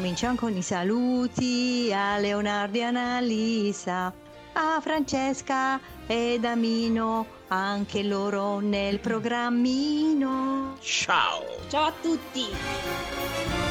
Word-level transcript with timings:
Cominciamo 0.00 0.36
con 0.36 0.56
i 0.56 0.62
saluti 0.62 1.92
a 1.92 2.16
Leonardo 2.16 2.78
e 2.78 2.82
Annalisa, 2.84 4.10
a 4.54 4.80
Francesca 4.80 5.78
ed 6.06 6.42
Amino, 6.42 7.26
anche 7.48 8.02
loro 8.02 8.60
nel 8.60 8.98
programmino. 8.98 10.78
Ciao. 10.80 11.44
Ciao 11.68 11.88
a 11.88 11.92
tutti. 12.00 13.69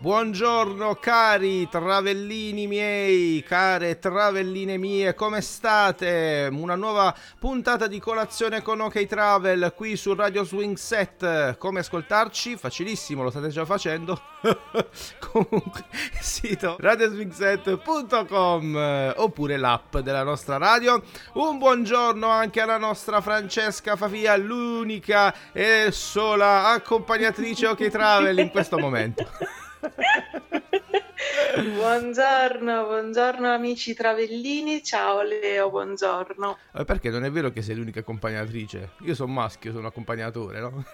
Buongiorno 0.00 0.94
cari 0.94 1.68
travellini 1.68 2.66
miei, 2.66 3.44
care 3.46 3.98
travelline 3.98 4.78
mie, 4.78 5.12
come 5.12 5.42
state? 5.42 6.48
Una 6.50 6.74
nuova 6.74 7.14
puntata 7.38 7.86
di 7.86 8.00
colazione 8.00 8.62
con 8.62 8.80
OK 8.80 9.04
Travel 9.04 9.74
qui 9.76 9.96
su 9.96 10.14
Radio 10.14 10.42
Swing 10.42 10.78
Set. 10.78 11.58
Come 11.58 11.80
ascoltarci? 11.80 12.56
Facilissimo, 12.56 13.22
lo 13.22 13.28
state 13.28 13.48
già 13.48 13.66
facendo. 13.66 14.18
Comunque, 15.20 15.84
sito 16.18 16.76
radioswingset.com 16.78 19.12
oppure 19.16 19.58
l'app 19.58 19.98
della 19.98 20.22
nostra 20.22 20.56
radio. 20.56 21.02
Un 21.34 21.58
buongiorno 21.58 22.26
anche 22.26 22.62
alla 22.62 22.78
nostra 22.78 23.20
Francesca 23.20 23.96
Favia, 23.96 24.34
l'unica 24.38 25.34
e 25.52 25.88
sola 25.90 26.68
accompagnatrice 26.68 27.66
OK 27.66 27.90
Travel 27.90 28.38
in 28.38 28.48
questo 28.48 28.78
momento. 28.78 29.28
buongiorno, 31.74 32.84
buongiorno 32.84 33.52
amici 33.52 33.94
travellini, 33.94 34.82
ciao 34.82 35.22
Leo, 35.22 35.70
buongiorno. 35.70 36.58
Eh, 36.74 36.84
perché 36.84 37.10
non 37.10 37.24
è 37.24 37.30
vero 37.30 37.50
che 37.50 37.62
sei 37.62 37.76
l'unica 37.76 38.00
accompagnatrice? 38.00 38.90
Io 39.00 39.14
sono 39.14 39.32
maschio, 39.32 39.72
sono 39.72 39.86
accompagnatore, 39.88 40.60
no? 40.60 40.84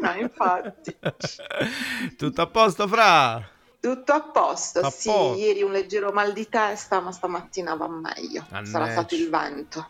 no, 0.00 0.12
infatti. 0.18 0.96
Tutto 2.16 2.42
a 2.42 2.46
posto, 2.46 2.88
Fra? 2.88 3.48
Tutto 3.80 4.12
a 4.12 4.20
posto, 4.22 4.80
A 4.80 4.90
sì, 4.90 5.08
posto. 5.08 5.36
ieri 5.36 5.62
un 5.62 5.70
leggero 5.70 6.10
mal 6.10 6.32
di 6.32 6.48
testa, 6.48 7.00
ma 7.00 7.12
stamattina 7.12 7.74
va 7.76 7.88
meglio. 7.88 8.44
Sarà 8.48 8.62
Mannaggia. 8.62 8.90
stato 8.90 9.14
il 9.14 9.30
vento. 9.30 9.88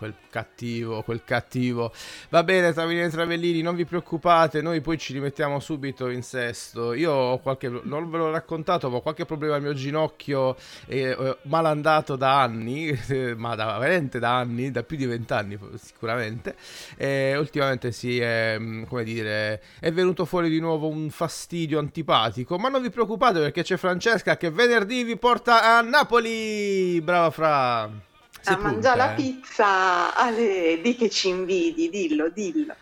Quel 0.00 0.14
cattivo, 0.30 1.02
quel 1.02 1.24
cattivo. 1.26 1.92
Va 2.30 2.42
bene, 2.42 2.72
Travellini 2.72 3.04
e 3.04 3.10
Travellini, 3.10 3.60
non 3.60 3.74
vi 3.74 3.84
preoccupate, 3.84 4.62
noi 4.62 4.80
poi 4.80 4.96
ci 4.96 5.12
rimettiamo 5.12 5.60
subito 5.60 6.08
in 6.08 6.22
sesto. 6.22 6.94
Io 6.94 7.12
ho 7.12 7.38
qualche, 7.40 7.68
non 7.68 8.08
ve 8.08 8.16
l'ho 8.16 8.30
raccontato, 8.30 8.88
ma 8.88 8.96
ho 8.96 9.02
qualche 9.02 9.26
problema 9.26 9.56
al 9.56 9.60
mio 9.60 9.74
ginocchio, 9.74 10.56
eh, 10.86 11.36
malandato 11.42 12.16
da 12.16 12.40
anni, 12.40 12.98
ma 13.36 13.54
da, 13.54 13.76
veramente 13.76 14.18
da 14.18 14.38
anni, 14.38 14.70
da 14.70 14.82
più 14.84 14.96
di 14.96 15.04
vent'anni 15.04 15.58
sicuramente. 15.74 16.56
E 16.96 17.36
ultimamente 17.36 17.92
si 17.92 18.18
è, 18.20 18.56
mm, 18.58 18.84
come 18.84 19.04
dire, 19.04 19.60
è 19.80 19.92
venuto 19.92 20.24
fuori 20.24 20.48
di 20.48 20.60
nuovo 20.60 20.88
un 20.88 21.10
fastidio 21.10 21.78
antipatico, 21.78 22.56
ma 22.56 22.70
non 22.70 22.80
vi 22.80 22.88
preoccupate 22.88 23.38
perché 23.38 23.62
c'è 23.62 23.76
Francesca 23.76 24.38
che 24.38 24.50
venerdì 24.50 25.04
vi 25.04 25.18
porta 25.18 25.76
a 25.76 25.82
Napoli. 25.82 27.02
Brava 27.02 27.30
Fra. 27.30 28.08
A 28.44 28.56
mangiare 28.56 28.96
la 28.96 29.12
eh. 29.12 29.14
pizza, 29.14 30.14
Ale, 30.14 30.80
di 30.80 30.96
che 30.96 31.10
ci 31.10 31.28
invidi, 31.28 31.90
dillo, 31.90 32.30
dillo. 32.30 32.74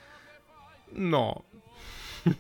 No. 0.91 1.45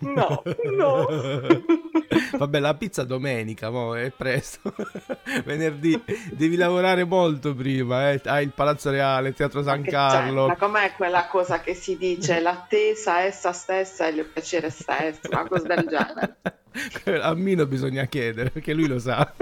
No, 0.01 0.43
no. 0.77 1.07
Vabbè, 2.39 2.59
la 2.59 2.75
pizza 2.75 3.05
domenica, 3.05 3.71
mo 3.71 3.97
è 3.97 4.11
presto. 4.11 4.75
Venerdì 5.45 6.01
devi 6.33 6.57
lavorare 6.57 7.05
molto 7.05 7.55
prima, 7.55 8.11
eh. 8.13 8.21
Hai 8.25 8.45
il 8.45 8.53
Palazzo 8.55 8.91
Reale, 8.91 9.29
il 9.29 9.35
Teatro 9.35 9.63
San 9.63 9.83
Che 9.83 9.91
Carlo. 9.91 10.47
c'entra? 10.47 10.67
com'è 10.67 10.93
quella 10.93 11.27
cosa 11.27 11.61
che 11.61 11.75
si 11.75 11.97
dice 11.97 12.41
l'attesa 12.41 13.23
essa 13.23 13.53
stessa 13.53 14.07
e 14.07 14.11
il 14.11 14.25
piacere 14.25 14.71
stesso, 14.71 15.21
una 15.31 15.47
cosa 15.47 15.67
del 15.67 15.87
genere. 15.89 16.37
A 17.23 17.35
Mino 17.35 17.67
bisogna 17.67 18.05
chiedere 18.05 18.51
perché 18.51 18.73
lui 18.73 18.87
lo 18.87 18.99
sa. 19.01 19.35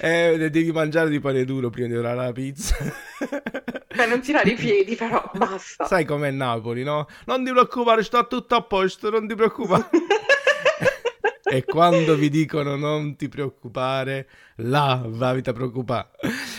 eh, 0.00 0.48
devi 0.50 0.70
mangiare 0.70 1.08
di 1.10 1.18
pane 1.18 1.44
duro 1.44 1.68
prima 1.70 1.88
di 1.88 1.96
orare 1.96 2.16
la 2.16 2.32
pizza. 2.32 2.76
Per 3.92 4.08
non 4.08 4.20
tirare 4.20 4.50
i 4.50 4.54
piedi, 4.54 4.94
però 4.94 5.20
basta. 5.34 5.84
Sai 5.84 6.04
com'è 6.04 6.30
Napoli, 6.30 6.84
no? 6.84 7.08
Non 7.26 7.44
ti 7.44 7.50
preoccupare, 7.50 8.04
sta 8.04 8.22
tutto 8.22 8.54
a 8.54 8.62
posto, 8.62 9.10
non 9.10 9.26
ti 9.26 9.34
preoccupare. 9.34 9.88
E 11.52 11.64
quando 11.64 12.14
vi 12.14 12.28
dicono 12.28 12.76
non 12.76 13.16
ti 13.16 13.28
preoccupare, 13.28 14.28
là 14.58 15.02
va 15.04 15.32
vita 15.32 15.52
preoccupare. 15.52 16.10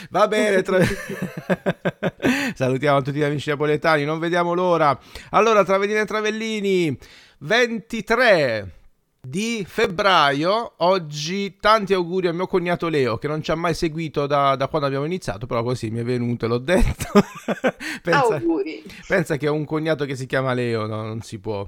Va 0.10 0.28
bene, 0.28 0.62
tra- 0.64 0.84
salutiamo 2.54 3.02
tutti 3.02 3.20
gli 3.20 3.24
amici 3.24 3.48
napoletani, 3.48 4.04
non 4.04 4.20
vediamo 4.20 4.54
l'ora. 4.54 5.00
Allora, 5.30 5.64
Travellini 5.64 6.00
e 6.00 6.06
Travellini, 6.06 6.98
23 7.40 8.81
di 9.24 9.64
febbraio, 9.68 10.74
oggi 10.78 11.56
tanti 11.60 11.94
auguri 11.94 12.28
a 12.28 12.34
mio 12.34 12.48
cognato 12.48 12.88
Leo 12.90 13.20
che 13.20 13.28
non 13.28 13.44
ci 13.44 13.52
ha 13.52 13.56
mai 13.56 13.76
seguito 13.76 14.26
da, 14.26 14.56
da 14.56 14.68
quando 14.68 14.88
abbiamo 14.88 15.06
iniziato, 15.06 15.46
però 15.46 15.62
così 15.62 15.92
mi 15.92 16.00
è 16.00 16.04
venuto 16.04 16.46
e 16.46 16.48
l'ho 16.48 16.58
detto. 16.58 17.12
pensa, 18.02 18.36
Auguri. 18.36 18.84
pensa 19.08 19.38
che 19.38 19.48
ho 19.48 19.54
un 19.54 19.66
cognato 19.66 20.06
che 20.06 20.16
si 20.16 20.26
chiama 20.26 20.54
Leo, 20.54 20.88
no, 20.88 21.04
non 21.04 21.22
si 21.22 21.38
può. 21.38 21.68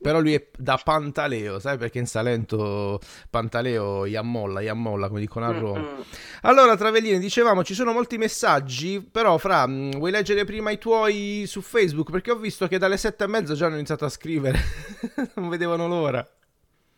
Però 0.00 0.20
lui 0.20 0.34
è 0.34 0.46
da 0.56 0.80
Pantaleo, 0.82 1.58
sai 1.58 1.78
perché 1.78 1.98
in 1.98 2.06
Salento 2.06 3.00
Pantaleo 3.28 4.04
Iammolla, 4.04 4.60
Iammolla 4.60 5.08
come 5.08 5.20
dicono 5.20 5.46
a 5.46 5.58
Roma. 5.58 5.96
Allora, 6.42 6.76
Travellini, 6.76 7.18
dicevamo, 7.18 7.64
ci 7.64 7.74
sono 7.74 7.92
molti 7.92 8.18
messaggi, 8.18 9.00
però 9.02 9.36
Fra, 9.38 9.66
mh, 9.66 9.98
vuoi 9.98 10.12
leggere 10.12 10.44
prima 10.44 10.70
i 10.70 10.78
tuoi 10.78 11.42
su 11.48 11.60
Facebook? 11.60 12.12
Perché 12.12 12.30
ho 12.30 12.36
visto 12.36 12.68
che 12.68 12.78
dalle 12.78 12.96
sette 12.96 13.24
e 13.24 13.26
mezza 13.26 13.54
già 13.54 13.66
hanno 13.66 13.74
iniziato 13.74 14.04
a 14.04 14.08
scrivere, 14.08 14.60
non 15.34 15.48
vedevano 15.48 15.88
l'ora. 15.88 16.24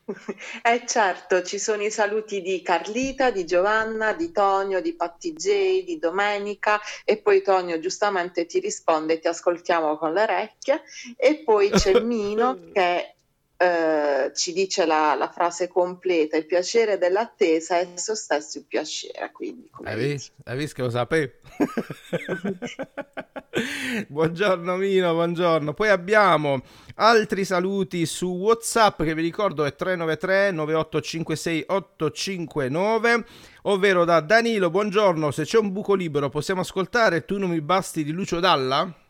Eh 0.62 0.86
certo, 0.86 1.42
ci 1.42 1.58
sono 1.58 1.82
i 1.82 1.90
saluti 1.90 2.40
di 2.40 2.62
Carlita, 2.62 3.30
di 3.30 3.44
Giovanna, 3.44 4.12
di 4.12 4.30
Tonio, 4.30 4.80
di 4.80 4.94
Patti 4.94 5.32
J, 5.32 5.84
di 5.84 5.98
Domenica 5.98 6.80
e 7.04 7.18
poi 7.18 7.42
Tonio 7.42 7.78
giustamente 7.80 8.46
ti 8.46 8.60
risponde 8.60 9.18
ti 9.18 9.28
ascoltiamo 9.28 9.96
con 9.96 10.12
le 10.12 10.22
orecchie. 10.22 10.82
E 11.16 11.42
poi 11.44 11.70
c'è 11.70 11.98
Mino 12.00 12.58
che 12.72 13.15
eh, 13.58 14.32
ci 14.34 14.52
dice 14.52 14.84
la, 14.84 15.14
la 15.14 15.30
frase 15.30 15.68
completa, 15.68 16.36
il 16.36 16.44
piacere 16.44 16.98
dell'attesa 16.98 17.78
è 17.78 17.88
esso 17.94 18.14
stesso 18.14 18.58
il 18.58 18.64
piacere, 18.64 19.30
quindi 19.32 19.70
Hai 19.82 19.96
visto? 19.96 20.34
Hai 20.44 20.58
visto 20.58 20.74
che 20.74 20.82
lo 20.82 20.90
sapevo? 20.90 21.32
buongiorno 24.08 24.76
Mino, 24.76 25.14
buongiorno. 25.14 25.72
Poi 25.72 25.88
abbiamo 25.88 26.60
altri 26.96 27.46
saluti 27.46 28.04
su 28.04 28.26
WhatsApp 28.26 29.02
che 29.02 29.14
vi 29.14 29.22
ricordo 29.22 29.64
è 29.64 29.74
393 29.74 30.50
9856 30.50 31.64
859 31.68 33.24
ovvero 33.62 34.04
da 34.04 34.20
Danilo, 34.20 34.68
buongiorno, 34.70 35.30
se 35.30 35.44
c'è 35.44 35.56
un 35.58 35.72
buco 35.72 35.94
libero 35.94 36.28
possiamo 36.28 36.60
ascoltare 36.60 37.24
Tu 37.24 37.38
non 37.38 37.48
mi 37.50 37.62
basti 37.62 38.04
di 38.04 38.12
Lucio 38.12 38.38
Dalla? 38.38 39.05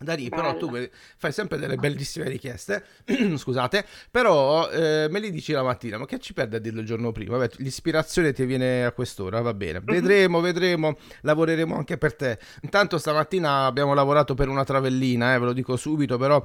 Dani, 0.00 0.28
però 0.28 0.54
Bella. 0.54 0.58
tu 0.58 0.90
fai 1.16 1.32
sempre 1.32 1.58
delle 1.58 1.74
bellissime 1.74 2.28
richieste, 2.28 2.84
scusate, 3.34 3.84
però 4.12 4.70
eh, 4.70 5.08
me 5.10 5.18
li 5.18 5.32
dici 5.32 5.50
la 5.50 5.64
mattina, 5.64 5.98
ma 5.98 6.06
che 6.06 6.20
ci 6.20 6.34
perde 6.34 6.58
a 6.58 6.60
dirlo 6.60 6.80
il 6.80 6.86
giorno 6.86 7.10
prima? 7.10 7.36
Vabbè, 7.36 7.54
l'ispirazione 7.56 8.32
ti 8.32 8.44
viene 8.44 8.84
a 8.84 8.92
quest'ora, 8.92 9.40
va 9.40 9.52
bene. 9.54 9.80
Vedremo, 9.82 10.40
vedremo, 10.40 10.96
lavoreremo 11.22 11.76
anche 11.76 11.98
per 11.98 12.14
te. 12.14 12.38
Intanto 12.62 12.96
stamattina 12.96 13.64
abbiamo 13.64 13.92
lavorato 13.92 14.34
per 14.34 14.48
una 14.48 14.62
travellina, 14.62 15.34
eh, 15.34 15.38
ve 15.40 15.46
lo 15.46 15.52
dico 15.52 15.76
subito, 15.76 16.16
però 16.16 16.40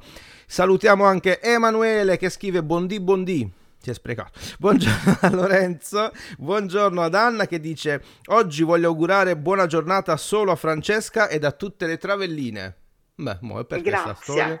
salutiamo 0.46 1.04
anche 1.04 1.40
Emanuele 1.40 2.16
che 2.16 2.30
scrive 2.30 2.64
Bondi 2.64 2.98
Bondi. 2.98 3.52
Si 3.78 3.90
è 3.90 3.94
sprecato. 3.94 4.32
Buongiorno 4.58 5.18
a 5.20 5.30
Lorenzo, 5.30 6.10
buongiorno 6.38 7.02
ad 7.02 7.14
Anna 7.14 7.46
che 7.46 7.60
dice 7.60 8.02
oggi 8.28 8.64
voglio 8.64 8.88
augurare 8.88 9.36
buona 9.36 9.66
giornata 9.66 10.16
solo 10.16 10.50
a 10.50 10.56
Francesca 10.56 11.28
e 11.28 11.38
a 11.44 11.52
tutte 11.52 11.86
le 11.86 11.98
travelline. 11.98 12.76
Beh, 13.16 13.38
mo 13.42 13.60
è 13.60 13.64
per 13.64 13.82
questa 13.82 14.16
storia. 14.20 14.60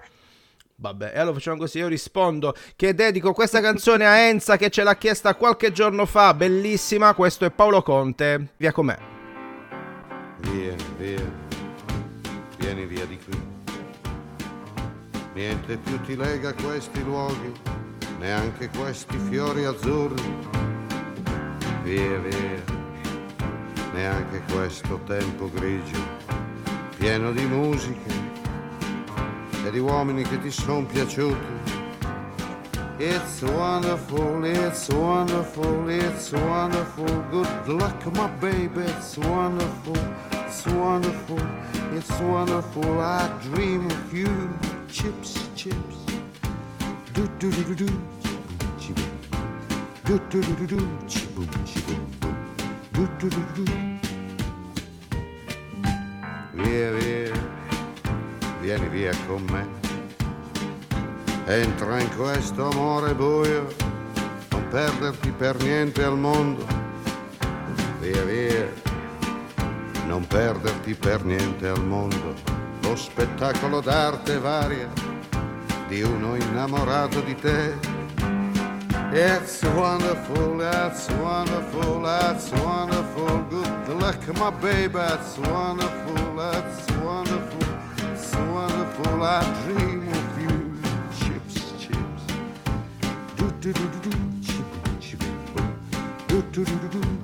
Vabbè, 0.76 1.12
e 1.14 1.18
allora 1.18 1.34
facciamo 1.34 1.56
così, 1.56 1.78
io 1.78 1.86
rispondo 1.86 2.54
che 2.74 2.94
dedico 2.94 3.32
questa 3.32 3.60
canzone 3.60 4.06
a 4.06 4.16
Enza 4.16 4.56
che 4.56 4.70
ce 4.70 4.82
l'ha 4.82 4.96
chiesta 4.96 5.36
qualche 5.36 5.70
giorno 5.70 6.04
fa, 6.04 6.34
bellissima, 6.34 7.14
questo 7.14 7.44
è 7.44 7.50
Paolo 7.50 7.82
Conte, 7.82 8.54
via 8.56 8.72
com'è. 8.72 8.98
Vieni, 10.40 10.84
via, 10.98 11.32
vieni 12.58 12.86
via 12.86 13.04
di 13.06 13.18
qui. 13.18 13.42
Niente 15.34 15.76
più 15.78 16.00
ti 16.02 16.16
lega 16.16 16.50
a 16.50 16.54
questi 16.54 17.02
luoghi, 17.04 17.52
neanche 18.18 18.68
questi 18.76 19.16
fiori 19.30 19.64
azzurri. 19.64 20.22
Via, 21.82 22.18
via, 22.18 22.62
neanche 23.92 24.42
questo 24.52 25.00
tempo 25.06 25.50
grigio, 25.52 25.98
pieno 26.96 27.30
di 27.30 27.44
musiche 27.44 28.23
e 29.64 29.70
di 29.70 29.78
uomini 29.78 30.22
che 30.22 30.38
ti 30.40 30.50
sono 30.50 30.84
piaciuti. 30.84 31.82
It's 32.98 33.42
wonderful, 33.42 34.44
it's 34.44 34.88
wonderful, 34.88 35.88
it's 35.88 36.30
wonderful. 36.32 37.06
Good 37.30 37.66
luck, 37.66 38.04
my 38.14 38.28
baby, 38.38 38.82
it's 38.82 39.16
wonderful, 39.16 39.96
it's 40.46 40.64
wonderful, 40.66 41.40
it's 41.92 42.20
wonderful. 42.20 43.00
I 43.00 43.28
dream 43.42 43.86
of 43.86 44.12
you, 44.12 44.28
chips, 44.88 45.48
chips. 45.54 45.96
Do 47.14 47.26
do 47.38 47.50
do 47.50 47.64
do 47.64 47.74
do, 47.74 47.86
do 50.04 50.18
do 50.28 50.40
do 50.40 50.54
do 50.54 50.66
do, 50.66 50.88
chiboom, 51.08 51.48
chiboom, 51.64 52.04
boom, 52.20 52.36
do 52.92 53.06
do 53.18 53.28
do 53.28 53.64
do. 53.64 53.72
Via, 56.52 56.92
via 56.92 57.43
vieni 58.64 58.88
via 58.88 59.12
con 59.26 59.44
me. 59.50 59.66
Entra 61.44 62.00
in 62.00 62.08
questo 62.16 62.70
amore 62.70 63.14
buio, 63.14 63.66
non 64.52 64.66
perderti 64.70 65.30
per 65.32 65.62
niente 65.62 66.02
al 66.02 66.16
mondo. 66.16 66.64
Via 68.00 68.22
via, 68.22 68.66
non 70.06 70.26
perderti 70.26 70.94
per 70.94 71.24
niente 71.24 71.68
al 71.68 71.84
mondo. 71.84 72.32
Lo 72.80 72.96
spettacolo 72.96 73.82
d'arte 73.82 74.38
varia 74.38 74.88
di 75.88 76.00
uno 76.00 76.34
innamorato 76.34 77.20
di 77.20 77.34
te. 77.34 77.74
It's 79.12 79.62
wonderful, 79.62 80.56
that's 80.56 81.08
wonderful, 81.20 82.02
that's 82.02 82.50
wonderful. 82.62 83.44
Good 83.50 84.00
luck, 84.00 84.26
my 84.38 84.50
baby, 84.50 84.94
that's 84.94 85.36
wonderful, 85.36 86.34
that's 86.34 86.76
wonderful. 86.76 86.93
Wonderful. 89.18 89.24
I 89.24 89.62
dream 89.64 90.08
of 90.08 90.42
you. 90.42 90.74
Chips, 91.18 91.72
chips. 91.78 92.22
Do 93.36 93.50
do 93.60 93.72
do 93.72 93.88
do 93.88 94.10
do. 94.10 94.16
Chip, 94.42 94.66
chip, 95.00 95.20
do 96.28 96.42
do 96.52 96.64
do 96.64 96.88
do 96.88 97.00
do. 97.00 97.23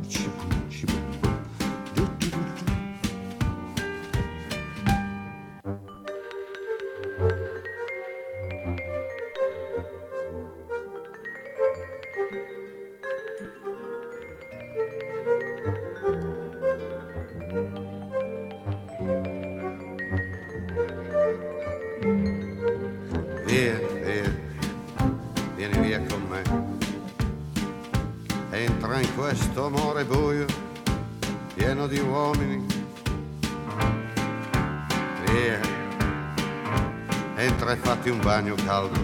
Bagno 38.31 38.55
caldo. 38.65 39.01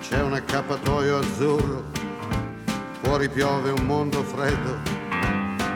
C'è 0.00 0.22
un 0.22 0.32
accappatoio 0.32 1.18
azzurro, 1.18 1.84
fuori 3.02 3.28
piove 3.28 3.72
un 3.72 3.84
mondo 3.84 4.22
freddo. 4.22 4.78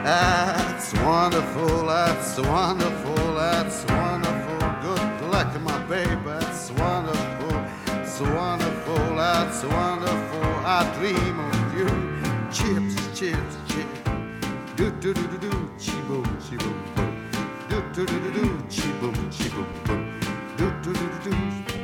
That's 0.01 0.91
wonderful, 1.03 1.85
that's 1.85 2.39
wonderful, 2.39 3.35
that's 3.35 3.85
wonderful. 3.89 4.57
Good 4.81 5.29
luck, 5.29 5.55
my 5.61 5.77
baby, 5.87 6.17
that's 6.23 6.71
wonderful, 6.71 7.61
it's 8.01 8.19
wonderful, 8.19 9.15
that's 9.15 9.63
wonderful. 9.63 10.45
I 10.65 10.83
dream 10.97 11.39
of 11.39 11.77
you. 11.77 11.89
Chips, 12.49 12.95
chips, 13.13 13.55
chips. 13.67 13.99
Do 14.75 14.89
do 14.99 15.13
do 15.13 15.27
do 15.27 15.37
do, 15.37 15.71
chi 15.77 15.93
boom, 16.07 16.25
chi 16.41 16.55
boom. 16.57 16.73
Do 17.69 17.83
do 17.93 18.03
do 18.03 18.19
do 18.19 18.31
do, 18.31 18.65
chi 18.67 18.89
boom, 18.99 19.13
chi 19.29 19.47
boom 19.49 19.67
boom. 19.85 20.19
Do 20.57 20.71
do 20.81 20.91
do 20.91 21.07
do 21.23 21.29
do. 21.29 21.74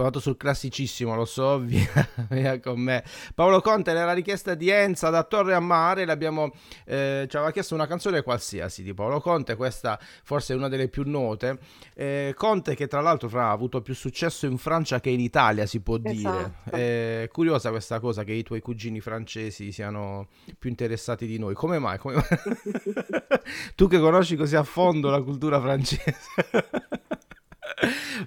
Sono 0.00 0.12
andato 0.12 0.20
sul 0.20 0.38
classicissimo, 0.38 1.14
lo 1.14 1.26
so, 1.26 1.58
via, 1.60 2.08
via 2.30 2.58
con 2.58 2.80
me. 2.80 3.04
Paolo 3.34 3.60
Conte 3.60 3.90
era 3.90 4.06
la 4.06 4.14
richiesta 4.14 4.54
di 4.54 4.70
Enza 4.70 5.10
da 5.10 5.24
Torre 5.24 5.52
a 5.52 5.60
Mare, 5.60 6.06
l'abbiamo, 6.06 6.52
eh, 6.86 7.26
ci 7.28 7.36
aveva 7.36 7.52
chiesto 7.52 7.74
una 7.74 7.86
canzone 7.86 8.22
qualsiasi 8.22 8.82
di 8.82 8.94
Paolo 8.94 9.20
Conte, 9.20 9.56
questa 9.56 10.00
forse 10.22 10.54
è 10.54 10.56
una 10.56 10.68
delle 10.68 10.88
più 10.88 11.02
note. 11.04 11.58
Eh, 11.94 12.32
Conte 12.34 12.74
che 12.74 12.86
tra 12.86 13.02
l'altro 13.02 13.28
fra, 13.28 13.48
ha 13.48 13.50
avuto 13.50 13.82
più 13.82 13.94
successo 13.94 14.46
in 14.46 14.56
Francia 14.56 15.00
che 15.00 15.10
in 15.10 15.20
Italia, 15.20 15.66
si 15.66 15.80
può 15.80 15.98
dire. 15.98 16.14
Esatto. 16.14 16.76
È 16.76 17.28
curiosa 17.30 17.68
questa 17.68 18.00
cosa 18.00 18.24
che 18.24 18.32
i 18.32 18.42
tuoi 18.42 18.62
cugini 18.62 19.00
francesi 19.00 19.70
siano 19.70 20.28
più 20.58 20.70
interessati 20.70 21.26
di 21.26 21.38
noi. 21.38 21.52
Come 21.52 21.78
mai? 21.78 21.98
Come 21.98 22.14
mai? 22.14 22.24
tu 23.76 23.86
che 23.86 23.98
conosci 23.98 24.34
così 24.36 24.56
a 24.56 24.62
fondo 24.62 25.10
la 25.10 25.20
cultura 25.20 25.60
francese. 25.60 26.14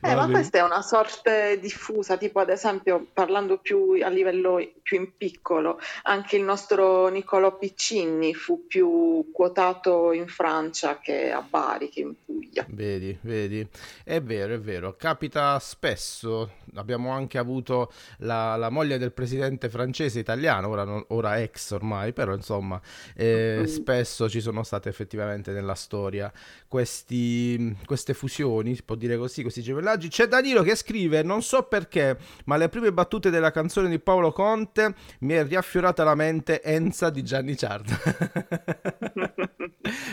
Eh, 0.01 0.15
ma 0.15 0.27
questa 0.27 0.57
è 0.57 0.63
una 0.63 0.81
sorte 0.81 1.59
diffusa, 1.59 2.17
tipo 2.17 2.39
ad 2.39 2.49
esempio 2.49 3.07
parlando 3.13 3.57
più 3.57 3.99
a 4.01 4.09
livello 4.09 4.59
più 4.81 4.97
in 4.97 5.15
piccolo, 5.15 5.79
anche 6.03 6.37
il 6.37 6.43
nostro 6.43 7.07
Niccolò 7.09 7.57
Piccinni 7.57 8.33
fu 8.33 8.65
più 8.67 9.29
quotato 9.31 10.11
in 10.11 10.27
Francia 10.27 10.99
che 10.99 11.31
a 11.31 11.41
Bari, 11.41 11.89
che 11.89 11.99
in 12.01 12.15
Puglia. 12.25 12.65
Vedi, 12.67 13.17
vedi, 13.21 13.67
è 14.03 14.21
vero, 14.21 14.55
è 14.55 14.59
vero, 14.59 14.95
capita 14.97 15.59
spesso. 15.59 16.51
Abbiamo 16.75 17.11
anche 17.11 17.37
avuto 17.37 17.91
la, 18.19 18.55
la 18.55 18.69
moglie 18.69 18.97
del 18.97 19.11
presidente 19.11 19.69
francese 19.69 20.19
italiano, 20.19 20.69
ora, 20.69 20.83
non- 20.83 21.03
ora 21.09 21.41
ex 21.41 21.71
ormai, 21.71 22.13
però 22.13 22.33
insomma, 22.33 22.79
eh, 23.15 23.63
spesso 23.67 24.29
ci 24.29 24.41
sono 24.41 24.63
state 24.63 24.89
effettivamente 24.89 25.51
nella 25.51 25.75
storia 25.75 26.31
questi, 26.67 27.75
queste 27.85 28.13
fusioni, 28.13 28.75
si 28.75 28.83
può 28.83 28.95
dire 28.95 29.17
così, 29.17 29.41
questi 29.41 29.61
gemellaggi. 29.61 30.07
C'è 30.07 30.27
Danilo 30.27 30.63
che 30.63 30.75
scrive: 30.75 31.21
Non 31.21 31.41
so 31.41 31.63
perché, 31.63 32.17
ma 32.45 32.57
le 32.57 32.69
prime 32.69 32.91
battute 32.91 33.29
della 33.29 33.51
canzone 33.51 33.89
di 33.89 33.99
Paolo 33.99 34.31
Conte 34.31 34.95
mi 35.19 35.33
è 35.33 35.45
riaffiorata 35.45 36.03
la 36.03 36.15
mente 36.15 36.61
Enza 36.63 37.09
di 37.09 37.23
Gianni 37.23 37.55
Ciarda. 37.55 37.99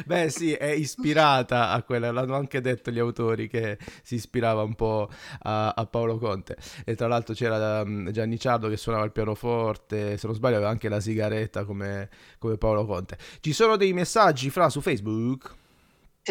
Beh, 0.04 0.30
sì, 0.30 0.52
è 0.52 0.66
ispirata 0.66 1.70
a 1.70 1.82
quella, 1.82 2.10
l'hanno 2.10 2.34
anche 2.34 2.60
detto 2.60 2.90
gli 2.90 2.98
autori 2.98 3.48
che 3.48 3.78
si 4.02 4.16
ispirava 4.16 4.62
un 4.62 4.74
po' 4.74 5.08
a, 5.42 5.70
a 5.70 5.86
Paolo 5.86 6.18
Conte. 6.18 6.49
E 6.84 6.94
tra 6.94 7.06
l'altro 7.06 7.34
c'era 7.34 7.82
um, 7.82 8.10
Gianni 8.10 8.38
Ciardo 8.38 8.68
che 8.68 8.76
suonava 8.76 9.04
il 9.04 9.12
pianoforte, 9.12 10.16
se 10.16 10.26
non 10.26 10.34
sbaglio 10.36 10.56
aveva 10.56 10.70
anche 10.70 10.88
la 10.88 11.00
sigaretta 11.00 11.64
come, 11.64 12.08
come 12.38 12.56
Paolo 12.56 12.86
Conte. 12.86 13.18
Ci 13.40 13.52
sono 13.52 13.76
dei 13.76 13.92
messaggi 13.92 14.50
fra 14.50 14.68
su 14.68 14.80
Facebook? 14.80 15.58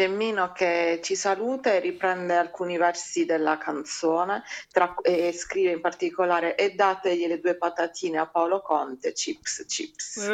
C'è 0.00 0.08
Mino 0.08 0.50
che 0.52 1.00
ci 1.02 1.14
saluta 1.14 1.74
e 1.74 1.78
riprende 1.78 2.34
alcuni 2.34 2.78
versi 2.78 3.26
della 3.26 3.58
canzone 3.58 4.42
tra- 4.72 4.94
e 5.02 5.30
scrive 5.34 5.72
in 5.72 5.82
particolare 5.82 6.56
e 6.56 6.70
dategli 6.70 7.26
le 7.26 7.38
due 7.38 7.54
patatine 7.54 8.16
a 8.16 8.26
Paolo 8.26 8.62
Conte, 8.62 9.12
chips, 9.12 9.66
chips. 9.68 10.26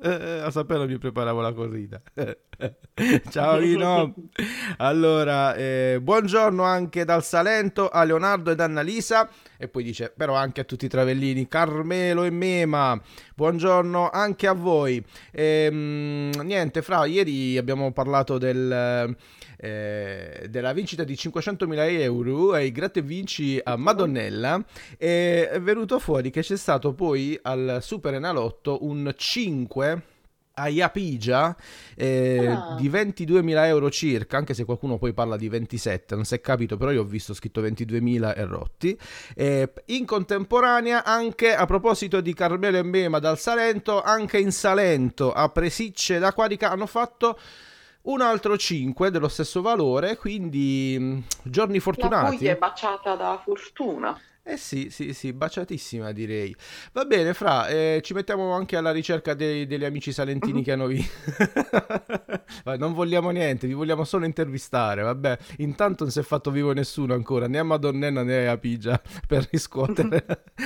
A 0.02 0.50
saperlo 0.50 0.86
mi 0.86 0.98
preparavo 0.98 1.40
la 1.40 1.54
corrida. 1.54 2.00
Ciao 3.30 3.56
Lino. 3.56 4.14
Allora, 4.76 5.54
eh, 5.54 5.98
buongiorno 6.02 6.62
anche 6.62 7.06
dal 7.06 7.24
Salento 7.24 7.88
a 7.88 8.04
Leonardo 8.04 8.50
ed 8.50 8.60
Annalisa. 8.60 9.30
E 9.62 9.68
poi 9.68 9.82
dice, 9.84 10.10
però 10.16 10.32
anche 10.36 10.62
a 10.62 10.64
tutti 10.64 10.86
i 10.86 10.88
travellini, 10.88 11.46
Carmelo 11.46 12.24
e 12.24 12.30
Mema. 12.30 12.98
Buongiorno 13.34 14.08
anche 14.08 14.46
a 14.46 14.54
voi. 14.54 15.04
Ehm, 15.32 16.30
niente, 16.44 16.80
fra, 16.80 17.04
ieri 17.04 17.58
abbiamo 17.58 17.92
parlato 17.92 18.38
del... 18.38 19.14
Eh, 19.62 20.46
della 20.48 20.72
vincita 20.72 21.04
di 21.04 21.12
500.000 21.12 21.90
euro 22.00 22.52
ai 22.52 22.72
gratte 22.72 23.02
vinci 23.02 23.60
a 23.62 23.76
Madonnella 23.76 24.64
e 24.96 25.50
è 25.50 25.60
venuto 25.60 25.98
fuori 25.98 26.30
che 26.30 26.40
c'è 26.40 26.56
stato 26.56 26.94
poi 26.94 27.38
al 27.42 27.80
Super 27.82 28.14
Enalotto 28.14 28.86
un 28.86 29.12
5 29.14 30.02
a 30.60 30.68
Iapigia 30.68 31.56
eh, 31.96 32.46
Ah. 32.46 32.76
di 32.78 32.88
22.000 32.88 33.66
euro 33.66 33.90
circa, 33.90 34.36
anche 34.36 34.54
se 34.54 34.64
qualcuno 34.64 34.98
poi 34.98 35.12
parla 35.12 35.36
di 35.36 35.48
27, 35.48 36.14
non 36.14 36.24
si 36.24 36.34
è 36.34 36.40
capito, 36.40 36.76
però 36.76 36.90
io 36.90 37.02
ho 37.02 37.04
visto 37.04 37.34
scritto 37.34 37.60
22.000 37.60 38.34
e 38.34 38.44
rotti. 38.44 38.98
Eh, 39.34 39.72
in 39.86 40.06
contemporanea, 40.06 41.04
anche 41.04 41.54
a 41.54 41.66
proposito 41.66 42.20
di 42.20 42.32
Carmelo 42.34 42.78
e 42.78 42.82
Mema 42.82 43.18
dal 43.18 43.38
Salento, 43.38 44.00
anche 44.02 44.38
in 44.38 44.52
Salento 44.52 45.32
a 45.32 45.48
Presicce 45.48 46.18
d'Aquarica 46.18 46.70
hanno 46.70 46.86
fatto 46.86 47.38
un 48.02 48.22
altro 48.22 48.56
5 48.56 49.10
dello 49.10 49.28
stesso 49.28 49.60
valore, 49.60 50.16
quindi 50.16 50.96
mh, 50.98 51.22
giorni 51.42 51.74
La 51.76 51.80
fortunati. 51.80 52.36
Puglia 52.36 52.52
è 52.52 52.56
baciata 52.56 53.14
da 53.14 53.40
fortuna. 53.44 54.18
Eh 54.50 54.56
sì, 54.56 54.90
sì, 54.90 55.14
sì, 55.14 55.32
baciatissima 55.32 56.10
direi. 56.10 56.52
Va 56.90 57.04
bene, 57.04 57.34
Fra, 57.34 57.68
eh, 57.68 58.00
ci 58.02 58.14
mettiamo 58.14 58.50
anche 58.50 58.76
alla 58.76 58.90
ricerca 58.90 59.32
dei- 59.32 59.64
degli 59.64 59.84
amici 59.84 60.10
salentini 60.10 60.64
che 60.64 60.72
hanno 60.72 60.86
vinto. 60.88 61.08
non 62.76 62.92
vogliamo 62.92 63.30
niente, 63.30 63.68
vi 63.68 63.74
vogliamo 63.74 64.02
solo 64.02 64.24
intervistare, 64.24 65.02
vabbè. 65.02 65.38
Intanto 65.58 66.02
non 66.02 66.12
si 66.12 66.18
è 66.18 66.22
fatto 66.22 66.50
vivo 66.50 66.72
nessuno 66.72 67.14
ancora, 67.14 67.46
né 67.46 67.60
a 67.60 67.62
Madonnena 67.62 68.24
né 68.24 68.48
a 68.48 68.58
Pigia 68.58 69.00
per 69.24 69.46
riscuotere. 69.52 70.24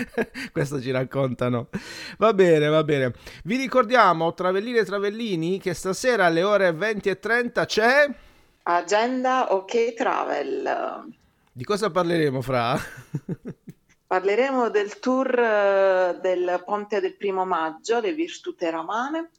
Questo 0.51 0.81
ci 0.81 0.91
raccontano. 0.91 1.69
Va 2.17 2.33
bene, 2.33 2.69
va 2.69 2.83
bene. 2.85 3.13
Vi 3.45 3.57
ricordiamo, 3.57 4.33
Travelline 4.33 4.79
e 4.79 4.85
Travellini, 4.87 5.61
che 5.61 5.75
stasera 5.75 6.25
alle 6.25 6.43
ore 6.43 6.73
20 6.73 7.11
e 7.11 7.19
30 7.19 7.67
c'è... 7.67 8.15
Agenda 8.63 9.53
OK 9.53 9.93
Travel. 9.93 11.13
Di 11.57 11.63
cosa 11.63 11.89
parleremo, 11.89 12.41
Fra? 12.43 12.77
Parleremo 14.15 14.71
del 14.71 15.01
tour 15.01 15.27
eh, 15.37 16.19
del 16.23 16.63
Ponte 16.65 17.01
del 17.01 17.17
Primo 17.17 17.45
Maggio, 17.45 17.99
le 17.99 18.13
Virtute 18.13 18.71
Romane, 18.71 19.31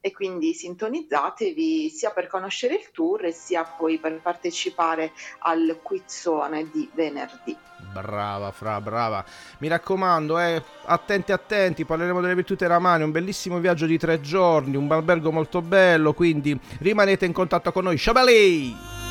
e 0.00 0.10
quindi 0.10 0.52
sintonizzatevi 0.52 1.88
sia 1.90 2.10
per 2.10 2.26
conoscere 2.26 2.74
il 2.74 2.90
tour 2.90 3.32
sia 3.32 3.62
poi 3.62 3.98
per 3.98 4.18
partecipare 4.20 5.12
al 5.38 5.78
quizzone 5.80 6.68
di 6.72 6.90
venerdì. 6.94 7.56
Brava, 7.92 8.50
Fra, 8.50 8.80
brava. 8.80 9.24
Mi 9.58 9.68
raccomando, 9.68 10.40
eh, 10.40 10.60
attenti, 10.86 11.30
attenti, 11.30 11.84
parleremo 11.84 12.20
delle 12.20 12.34
virtute 12.34 12.66
ramane, 12.66 13.04
un 13.04 13.12
bellissimo 13.12 13.60
viaggio 13.60 13.86
di 13.86 13.96
tre 13.96 14.20
giorni, 14.20 14.74
un 14.74 14.90
albergo 14.90 15.30
molto 15.30 15.62
bello, 15.62 16.14
quindi 16.14 16.58
rimanete 16.80 17.26
in 17.26 17.32
contatto 17.32 17.70
con 17.70 17.84
noi. 17.84 17.96
Shabali! 17.96 18.74
I'll 18.74 19.05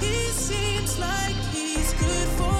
he 0.00 0.30
seems 0.30 0.98
like 0.98 1.36
he's 1.52 1.92
good 1.94 2.28
for 2.38 2.57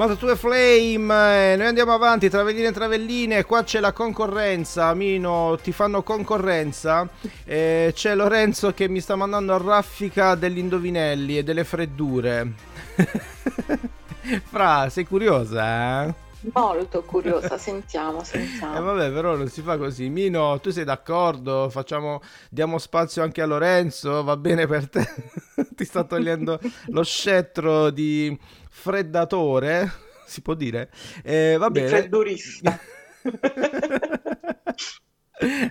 Moto 0.00 0.14
2 0.14 0.34
Flame, 0.34 1.52
eh, 1.52 1.56
noi 1.56 1.66
andiamo 1.66 1.92
avanti, 1.92 2.30
travelline 2.30 2.68
e 2.68 2.72
travelline, 2.72 3.44
qua 3.44 3.64
c'è 3.64 3.80
la 3.80 3.92
concorrenza, 3.92 4.94
Mino, 4.94 5.58
ti 5.62 5.72
fanno 5.72 6.02
concorrenza, 6.02 7.06
Eh, 7.44 7.90
c'è 7.94 8.14
Lorenzo 8.14 8.72
che 8.72 8.88
mi 8.88 9.00
sta 9.00 9.14
mandando 9.14 9.52
a 9.52 9.58
raffica 9.58 10.36
degli 10.36 10.56
indovinelli 10.56 11.36
e 11.36 11.42
delle 11.42 11.64
freddure. 11.64 12.54
Fra, 14.48 14.88
sei 14.88 15.04
curiosa, 15.04 16.04
eh? 16.06 16.14
Molto 16.54 17.02
curiosa, 17.02 17.58
sentiamo, 17.58 18.22
Eh 18.24 18.24
sentiamo. 18.24 18.80
vabbè, 18.80 19.10
però 19.12 19.36
non 19.36 19.48
si 19.48 19.60
fa 19.60 19.76
così. 19.76 20.08
Mino, 20.08 20.58
tu 20.60 20.70
sei 20.70 20.84
d'accordo? 20.84 21.68
Facciamo, 21.68 22.22
diamo 22.48 22.78
spazio 22.78 23.22
anche 23.22 23.42
a 23.42 23.46
Lorenzo, 23.46 24.24
va 24.24 24.36
bene 24.38 24.66
per 24.66 24.88
te? 24.88 25.06
Ti 25.76 25.84
sta 25.84 26.04
togliendo 26.04 26.58
lo 26.86 27.02
scettro 27.02 27.90
di 27.90 28.34
freddatore, 28.80 29.92
si 30.26 30.40
può 30.40 30.54
dire? 30.54 30.90
Eh, 31.22 31.56
va 31.58 31.70
bene. 31.70 31.88
freddurista. 31.88 32.78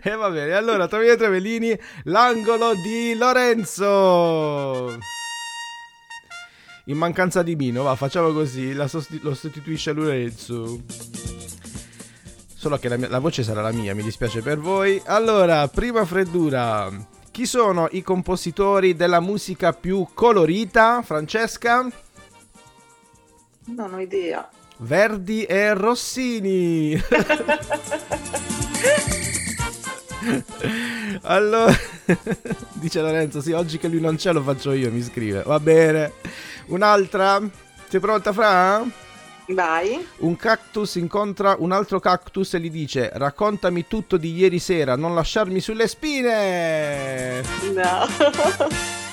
E 0.01 0.15
va 0.15 0.31
bene, 0.31 0.53
allora 0.53 0.87
Trovini 0.87 1.11
e 1.11 1.15
Travellini, 1.15 1.79
l'angolo 2.05 2.73
di 2.73 3.13
Lorenzo. 3.15 4.97
In 6.85 6.97
mancanza 6.97 7.43
di 7.43 7.55
Mino, 7.55 7.83
va, 7.83 7.95
facciamo 7.95 8.31
così, 8.33 8.75
sosti- 8.87 9.19
lo 9.21 9.35
sostituisce 9.35 9.91
Lorenzo. 9.91 10.81
Solo 12.55 12.79
che 12.79 12.89
la, 12.89 12.97
mia- 12.97 13.09
la 13.09 13.19
voce 13.19 13.43
sarà 13.43 13.61
la 13.61 13.71
mia, 13.71 13.93
mi 13.93 14.01
dispiace 14.01 14.41
per 14.41 14.57
voi. 14.57 14.99
Allora, 15.05 15.67
prima 15.67 16.03
freddura. 16.03 16.89
Chi 17.29 17.45
sono 17.45 17.87
i 17.91 18.01
compositori 18.01 18.95
della 18.95 19.19
musica 19.19 19.71
più 19.71 20.07
colorita, 20.15 21.03
Francesca? 21.03 21.87
Non 23.75 23.93
ho 23.93 23.99
idea. 23.99 24.49
Verdi 24.77 25.43
e 25.43 25.73
Rossini. 25.73 26.99
allora, 31.23 31.73
dice 32.73 33.01
Lorenzo, 33.01 33.41
sì, 33.41 33.51
oggi 33.51 33.77
che 33.77 33.88
lui 33.88 33.99
non 33.99 34.15
c'è 34.15 34.31
lo 34.31 34.41
faccio 34.41 34.71
io, 34.71 34.91
mi 34.91 35.01
scrive. 35.01 35.43
Va 35.43 35.59
bene. 35.59 36.13
Un'altra? 36.67 37.41
Sei 37.88 37.99
pronta, 37.99 38.31
Fra? 38.31 38.85
Vai. 39.47 40.05
Un 40.17 40.35
cactus 40.35 40.95
incontra 40.95 41.55
un 41.57 41.71
altro 41.71 41.99
cactus 41.99 42.53
e 42.53 42.59
gli 42.59 42.69
dice 42.69 43.09
raccontami 43.13 43.88
tutto 43.88 44.17
di 44.17 44.35
ieri 44.35 44.59
sera, 44.59 44.95
non 44.95 45.15
lasciarmi 45.15 45.59
sulle 45.59 45.88
spine. 45.88 47.41
No. 47.73 48.05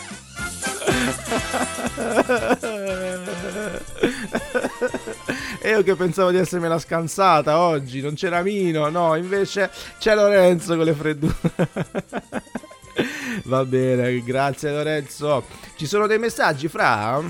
E 5.60 5.70
io 5.70 5.82
che 5.82 5.96
pensavo 5.96 6.30
di 6.30 6.36
essermela 6.38 6.78
scansata 6.78 7.58
oggi, 7.58 8.00
non 8.00 8.14
c'era 8.14 8.42
Mino, 8.42 8.88
no, 8.88 9.16
invece 9.16 9.70
c'è 9.98 10.14
Lorenzo 10.14 10.76
con 10.76 10.84
le 10.84 10.94
freddure. 10.94 11.34
Va 13.44 13.64
bene, 13.64 14.22
grazie 14.22 14.70
Lorenzo. 14.70 15.44
Ci 15.76 15.86
sono 15.86 16.06
dei 16.06 16.18
messaggi, 16.18 16.68
Fra? 16.68 17.20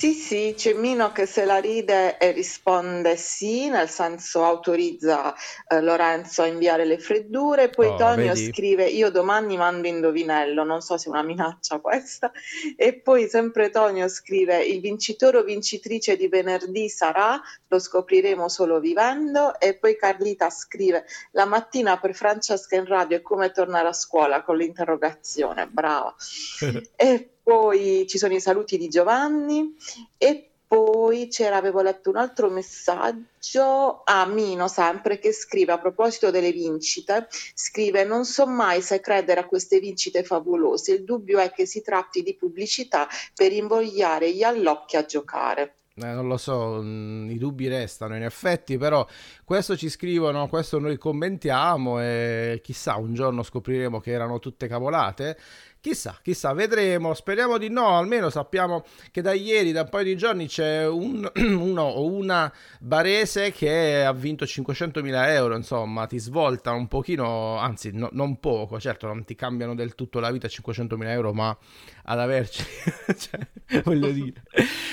Sì, 0.00 0.14
sì, 0.14 0.54
c'è 0.56 0.72
Mino 0.72 1.12
che 1.12 1.26
se 1.26 1.44
la 1.44 1.58
ride 1.58 2.16
e 2.16 2.32
risponde 2.32 3.16
sì, 3.16 3.68
nel 3.68 3.90
senso 3.90 4.42
autorizza 4.46 5.34
eh, 5.68 5.82
Lorenzo 5.82 6.40
a 6.40 6.46
inviare 6.46 6.86
le 6.86 6.98
freddure, 6.98 7.68
poi 7.68 7.88
Oh, 7.88 7.96
Tonio 7.96 8.32
vedi? 8.32 8.46
scrive 8.50 8.86
io 8.86 9.10
domani 9.10 9.58
mando 9.58 9.86
indovinello, 9.88 10.64
non 10.64 10.80
so 10.80 10.96
se 10.96 11.08
è 11.08 11.10
una 11.10 11.22
minaccia 11.22 11.80
questa, 11.80 12.32
e 12.76 12.94
poi 12.94 13.28
sempre 13.28 13.68
Tonio 13.68 14.08
scrive 14.08 14.64
il 14.64 14.80
vincitore 14.80 15.36
o 15.36 15.42
vincitrice 15.42 16.16
di 16.16 16.28
venerdì 16.28 16.88
sarà, 16.88 17.38
lo 17.68 17.78
scopriremo 17.78 18.48
solo 18.48 18.80
vivendo, 18.80 19.60
e 19.60 19.76
poi 19.76 19.98
Carlita 19.98 20.48
scrive 20.48 21.04
la 21.32 21.44
mattina 21.44 21.98
per 21.98 22.14
Francesca 22.14 22.74
in 22.74 22.86
radio 22.86 23.18
è 23.18 23.20
come 23.20 23.50
tornare 23.50 23.88
a 23.88 23.92
scuola 23.92 24.42
con 24.44 24.56
l'interrogazione, 24.56 25.66
brava. 25.66 26.14
E 26.96 27.39
poi 27.42 28.06
ci 28.08 28.18
sono 28.18 28.34
i 28.34 28.40
saluti 28.40 28.76
di 28.78 28.88
Giovanni 28.88 29.74
e 30.16 30.50
poi 30.70 31.26
c'era, 31.26 31.56
avevo 31.56 31.82
letto 31.82 32.10
un 32.10 32.16
altro 32.16 32.48
messaggio 32.48 34.02
a 34.04 34.24
Mino 34.26 34.68
sempre 34.68 35.18
che 35.18 35.32
scrive 35.32 35.72
a 35.72 35.78
proposito 35.78 36.30
delle 36.30 36.52
vincite, 36.52 37.26
scrive 37.54 38.04
non 38.04 38.24
so 38.24 38.46
mai 38.46 38.80
se 38.80 39.00
credere 39.00 39.40
a 39.40 39.46
queste 39.46 39.80
vincite 39.80 40.22
favolose, 40.22 40.92
il 40.92 41.02
dubbio 41.02 41.40
è 41.40 41.50
che 41.50 41.66
si 41.66 41.82
tratti 41.82 42.22
di 42.22 42.36
pubblicità 42.36 43.08
per 43.34 43.50
invogliare 43.50 44.32
gli 44.32 44.44
allocchi 44.44 44.94
a 44.94 45.04
giocare. 45.04 45.74
Eh, 45.96 46.12
non 46.12 46.28
lo 46.28 46.36
so, 46.36 46.80
mm, 46.80 47.30
i 47.30 47.36
dubbi 47.36 47.68
restano 47.68 48.16
in 48.16 48.22
effetti, 48.22 48.78
però 48.78 49.06
questo 49.44 49.76
ci 49.76 49.90
scrivono, 49.90 50.48
questo 50.48 50.78
noi 50.78 50.96
commentiamo 50.96 52.00
e 52.00 52.60
chissà 52.62 52.96
un 52.96 53.12
giorno 53.12 53.42
scopriremo 53.42 54.00
che 54.00 54.12
erano 54.12 54.38
tutte 54.38 54.66
cavolate. 54.66 55.36
Chissà, 55.82 56.18
chissà, 56.22 56.52
vedremo, 56.52 57.14
speriamo 57.14 57.56
di 57.56 57.70
no, 57.70 57.96
almeno 57.96 58.28
sappiamo 58.28 58.84
che 59.10 59.22
da 59.22 59.32
ieri, 59.32 59.72
da 59.72 59.80
un 59.80 59.88
paio 59.88 60.04
di 60.04 60.14
giorni 60.14 60.46
c'è 60.46 60.86
un, 60.86 61.26
uno 61.40 61.82
o 61.82 62.04
una 62.04 62.52
barese 62.80 63.50
che 63.50 64.04
ha 64.04 64.12
vinto 64.12 64.44
500.000 64.44 65.28
euro, 65.28 65.56
insomma, 65.56 66.06
ti 66.06 66.18
svolta 66.18 66.72
un 66.72 66.86
pochino, 66.86 67.56
anzi 67.56 67.92
no- 67.94 68.10
non 68.12 68.40
poco, 68.40 68.78
certo 68.78 69.06
non 69.06 69.24
ti 69.24 69.34
cambiano 69.34 69.74
del 69.74 69.94
tutto 69.94 70.20
la 70.20 70.30
vita 70.30 70.48
500.000 70.48 71.06
euro, 71.06 71.32
ma 71.32 71.56
ad 72.04 72.18
averci, 72.18 72.62
cioè, 73.16 73.82
voglio 73.82 74.10
dire. 74.10 74.42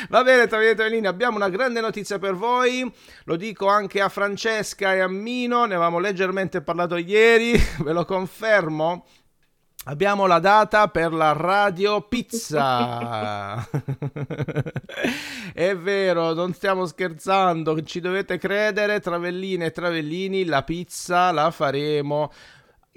Va 0.07 0.23
bene, 0.23 0.47
Travini 0.47 0.71
e 0.71 0.75
Travellini, 0.75 1.07
abbiamo 1.07 1.35
una 1.35 1.49
grande 1.49 1.81
notizia 1.81 2.17
per 2.17 2.35
voi, 2.35 2.89
lo 3.25 3.35
dico 3.35 3.67
anche 3.67 3.99
a 3.99 4.07
Francesca 4.07 4.93
e 4.93 4.99
a 5.01 5.09
Mino, 5.09 5.65
ne 5.65 5.73
avevamo 5.73 5.99
leggermente 5.99 6.61
parlato 6.61 6.95
ieri, 6.95 7.59
ve 7.83 7.91
lo 7.91 8.05
confermo. 8.05 9.05
Abbiamo 9.89 10.25
la 10.25 10.39
data 10.39 10.89
per 10.89 11.13
la 11.13 11.31
radio 11.31 12.01
pizza. 12.01 13.65
È 15.53 15.77
vero, 15.77 16.33
non 16.33 16.51
stiamo 16.53 16.85
scherzando, 16.85 17.81
ci 17.83 18.01
dovete 18.01 18.37
credere, 18.37 18.99
Travelline 18.99 19.67
e 19.67 19.71
Travellini, 19.71 20.43
la 20.43 20.63
pizza 20.63 21.31
la 21.31 21.51
faremo 21.51 22.33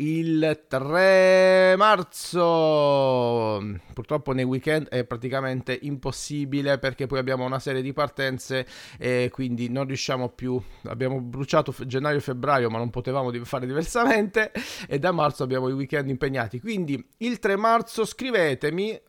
il 0.01 0.65
3 0.67 1.75
marzo. 1.77 3.63
Purtroppo 3.93 4.33
nei 4.33 4.45
weekend 4.45 4.89
è 4.89 5.05
praticamente 5.05 5.79
impossibile 5.83 6.79
perché 6.79 7.07
poi 7.07 7.19
abbiamo 7.19 7.45
una 7.45 7.59
serie 7.59 7.83
di 7.83 7.93
partenze 7.93 8.67
e 8.99 9.29
quindi 9.33 9.69
non 9.69 9.87
riusciamo 9.87 10.31
più. 10.31 10.61
Abbiamo 10.85 11.21
bruciato 11.21 11.75
gennaio 11.87 12.17
e 12.17 12.21
febbraio, 12.21 12.71
ma 12.71 12.79
non 12.79 12.91
potevamo 12.91 13.31
fare 13.45 13.67
diversamente. 13.67 14.53
E 14.89 14.99
da 14.99 15.13
marzo 15.13 15.43
abbiamo 15.43 15.69
i 15.69 15.73
weekend 15.73 16.09
impegnati. 16.09 16.61
Quindi 16.61 17.07
il 17.19 17.39
3 17.39 17.57
marzo 17.57 18.05
scrivetemi. 18.05 19.01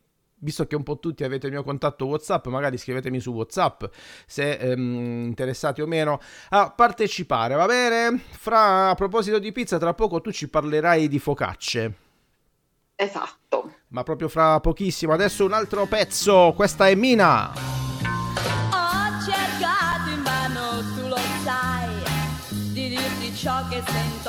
Visto 0.44 0.66
che 0.66 0.76
un 0.76 0.82
po' 0.82 0.98
tutti 0.98 1.24
avete 1.24 1.46
il 1.46 1.54
mio 1.54 1.64
contatto 1.64 2.08
WhatsApp, 2.08 2.48
magari 2.48 2.78
scrivetemi 2.78 3.20
su 3.20 3.32
WhatsApp 3.32 3.84
se 4.26 4.54
ehm, 4.54 5.26
interessati 5.26 5.82
o 5.82 5.86
meno 5.86 6.20
a 6.50 6.72
partecipare, 6.72 7.54
va 7.54 7.68
bene? 7.68 8.20
Fra 8.32 8.90
a 8.90 8.96
proposito 8.96 9.38
di 9.38 9.52
pizza, 9.52 9.78
tra 9.78 9.94
poco 9.94 10.20
tu 10.20 10.32
ci 10.32 10.50
parlerai 10.50 11.08
di 11.08 11.20
focacce. 11.20 11.94
Esatto. 12.96 13.74
Ma 13.90 14.04
proprio 14.04 14.30
fra 14.30 14.60
pochissimo. 14.60 15.14
Adesso 15.14 15.46
un 15.46 15.54
altro 15.54 15.86
pezzo. 15.86 16.54
Questa 16.56 16.88
è 16.88 16.96
Mina. 16.96 17.50
Ho 17.50 19.22
cercato 19.24 20.10
in 20.10 20.24
vano, 20.24 20.82
tu 20.96 21.08
lo 21.08 21.18
sai, 21.44 21.90
di 22.74 22.90
dirti 22.90 23.36
ciò 23.36 23.68
che 23.70 23.82
sento 23.86 24.21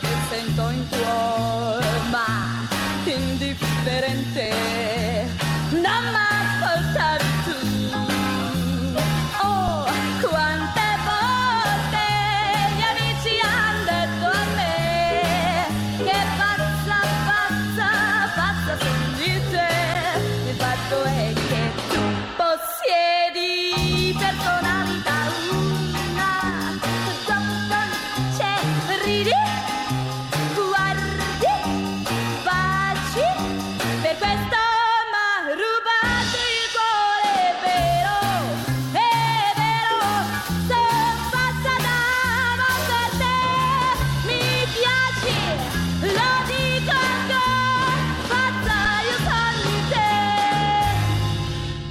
che 0.00 0.08
sento 0.28 0.68
in 0.70 0.88
cuore, 0.88 1.86
ma 2.10 2.66
indifferente, 3.04 4.50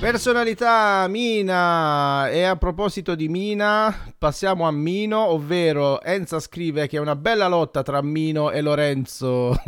Personalità 0.06 1.08
Mina 1.08 2.30
e 2.30 2.44
a 2.44 2.56
proposito 2.58 3.16
di 3.16 3.28
Mina 3.28 4.14
passiamo 4.16 4.68
a 4.68 4.72
Mino 4.72 5.20
ovvero 5.30 6.00
Enza 6.00 6.40
scrive 6.40 6.86
che 6.86 6.98
è 6.98 7.00
una 7.00 7.16
bella 7.16 7.48
lotta 7.48 7.82
tra 7.82 8.04
Mino 8.04 8.52
e 8.52 8.62
Lorenzo 8.62 9.56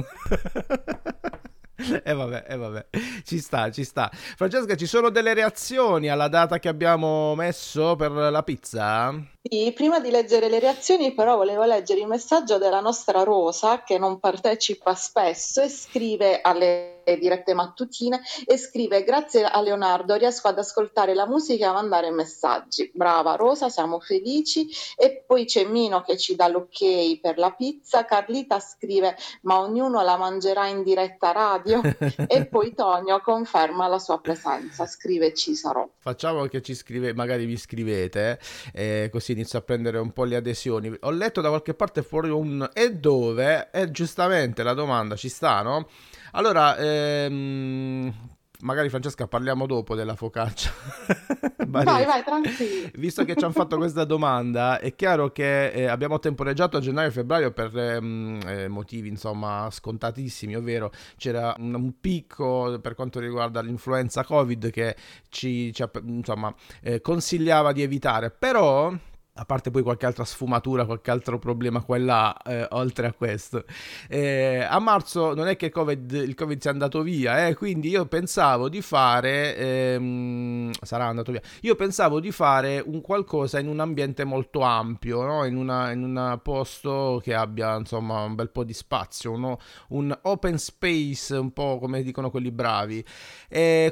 E 2.04 2.14
vabbè, 2.14 2.46
e 2.48 2.56
vabbè, 2.56 2.86
ci 3.24 3.40
sta, 3.40 3.72
ci 3.72 3.84
sta. 3.84 4.12
Francesca, 4.12 4.76
ci 4.76 4.86
sono 4.86 5.10
delle 5.10 5.34
reazioni 5.34 6.10
alla 6.10 6.28
data 6.28 6.60
che 6.60 6.68
abbiamo 6.68 7.34
messo 7.36 7.96
per 7.96 8.12
la 8.12 8.44
pizza? 8.44 9.14
Sì, 9.42 9.72
prima 9.76 10.00
di 10.00 10.10
leggere 10.10 10.50
le 10.50 10.60
reazioni, 10.60 11.14
però, 11.14 11.36
volevo 11.36 11.66
leggere 11.66 12.00
il 12.00 12.08
messaggio 12.08 12.58
della 12.58 12.80
nostra 12.80 13.22
Rosa 13.22 13.84
che 13.84 14.00
non 14.00 14.20
partecipa 14.20 14.96
spesso 14.96 15.62
e 15.62 15.70
scrive 15.70 16.42
alle 16.42 16.97
dirette 17.16 17.54
mattutine 17.54 18.22
e 18.46 18.58
scrive: 18.58 19.04
Grazie 19.04 19.44
a 19.44 19.62
Leonardo, 19.62 20.16
riesco 20.16 20.48
ad 20.48 20.58
ascoltare 20.58 21.14
la 21.14 21.26
musica 21.26 21.66
e 21.66 21.70
a 21.70 21.74
mandare 21.74 22.12
messaggi. 22.12 22.92
Brava 22.94 23.36
Rosa, 23.36 23.70
siamo 23.70 24.00
felici. 24.00 24.68
E 24.98 25.24
poi 25.26 25.46
c'è 25.46 25.66
Mino 25.66 26.02
che 26.02 26.18
ci 26.18 26.36
dà 26.36 26.48
l'ok 26.48 27.20
per 27.22 27.38
la 27.38 27.52
pizza. 27.52 28.06
Carlita 28.06 28.60
scrive: 28.60 29.16
Ma 29.44 29.60
ognuno 29.60 30.02
la 30.02 30.18
mangerà 30.18 30.68
in 30.68 30.84
diretta 30.84 31.32
radio. 31.32 31.82
e 32.28 32.46
poi 32.46 32.74
Tonio 32.74 33.22
conferma 33.22 33.88
la 33.88 34.00
sua 34.00 34.20
presenza. 34.20 34.86
Scrive: 34.86 35.34
Ci 35.34 35.56
sarò. 35.56 35.88
Facciamo 36.00 36.46
che 36.48 36.62
ci 36.62 36.74
scrive, 36.74 37.14
magari 37.14 37.46
vi 37.46 37.58
scrivete, 37.58 38.40
eh, 38.74 39.10
così 39.12 39.34
inizio 39.34 39.60
a 39.60 39.62
prendere 39.62 39.98
un 40.00 40.12
po' 40.12 40.24
le 40.24 40.36
adesioni. 40.36 40.96
Ho 41.02 41.12
letto 41.12 41.42
da 41.42 41.50
qualche 41.50 41.74
parte 41.74 42.02
fuori 42.02 42.30
un 42.30 42.68
e 42.74 42.94
dove? 42.94 43.70
E 43.72 43.92
giustamente 43.92 44.64
la 44.64 44.74
domanda 44.74 45.16
ci 45.16 45.30
sta, 45.30 45.62
no? 45.62 45.88
Allora, 46.32 46.78
ehm, 46.78 48.14
magari 48.62 48.90
Francesca 48.90 49.28
parliamo 49.28 49.66
dopo 49.66 49.96
della 49.96 50.16
focaccia. 50.16 50.72
Vai, 51.68 51.84
vai, 52.06 52.24
tranquillo. 52.24 52.90
Visto 52.94 53.26
che 53.26 53.36
ci 53.36 53.44
hanno 53.44 53.52
fatto 53.52 53.76
questa 53.76 54.06
domanda, 54.06 54.80
è 54.80 54.96
chiaro 54.96 55.34
che 55.34 55.68
eh, 55.68 55.86
abbiamo 55.88 56.18
temporeggiato 56.18 56.78
a 56.78 56.80
gennaio 56.80 57.10
e 57.10 57.12
febbraio 57.12 57.52
per 57.52 57.78
ehm, 57.78 58.40
eh, 58.46 58.68
motivi 58.70 59.10
insomma 59.10 59.68
scontatissimi, 59.70 60.56
ovvero 60.56 60.92
c'era 61.18 61.54
un, 61.58 61.74
un 61.74 62.00
picco 62.00 62.80
per 62.80 62.96
quanto 62.96 63.20
riguarda 63.20 63.62
l'influenza 63.62 64.24
Covid 64.24 64.70
che 64.72 64.96
ci, 65.28 65.74
ci 65.74 65.84
ha, 65.84 65.92
insomma, 66.06 66.54
eh, 66.82 67.02
consigliava 67.02 67.74
di 67.74 67.82
evitare, 67.82 68.32
però 68.32 68.94
a 69.40 69.46
parte 69.46 69.70
poi 69.70 69.84
qualche 69.84 70.06
altra 70.08 70.26
sfumatura, 70.26 70.86
qualche 70.86 71.12
altro 71.12 71.38
problema 71.38 71.82
qua 71.82 71.96
e 71.96 72.00
là, 72.00 72.42
eh, 72.44 72.68
oltre 72.72 73.08
a 73.08 73.14
questo. 73.14 73.66
Eh, 74.10 74.66
a 74.68 74.80
marzo 74.80 75.36
non 75.36 75.48
è 75.48 75.56
che 75.56 75.68
il 75.68 75.72
COVID, 75.72 76.12
il 76.12 76.34
COVID 76.34 76.60
sia 76.60 76.72
andato 76.72 77.02
via, 77.04 77.48
eh, 77.48 77.54
quindi 77.54 77.90
io 77.90 78.06
pensavo 78.08 78.68
di 78.68 78.82
fare, 78.82 79.56
ehm, 79.56 80.72
sarà 80.82 81.06
andato 81.06 81.32
via, 81.32 81.42
io 81.62 81.76
pensavo 81.76 82.20
di 82.20 82.32
fare 82.32 82.82
un 82.84 83.02
qualcosa 83.02 83.60
in 83.60 83.68
un 83.68 83.80
ambiente 83.80 84.24
molto 84.24 84.62
ampio, 84.62 85.24
no? 85.24 85.46
in, 85.46 85.56
un 85.58 86.40
posto 86.42 87.22
che 87.24 87.36
abbia 87.36 87.76
insomma 87.78 88.24
un 88.24 88.34
bel 88.34 88.50
po' 88.50 88.64
di 88.64 88.74
spazio, 88.74 89.32
uno- 89.32 89.60
un 89.90 90.18
open 90.24 90.58
space, 90.58 91.36
un 91.36 91.52
po' 91.54 91.78
come 91.80 92.02
dicono 92.02 92.32
quelli 92.32 92.52
bravi. 92.52 93.06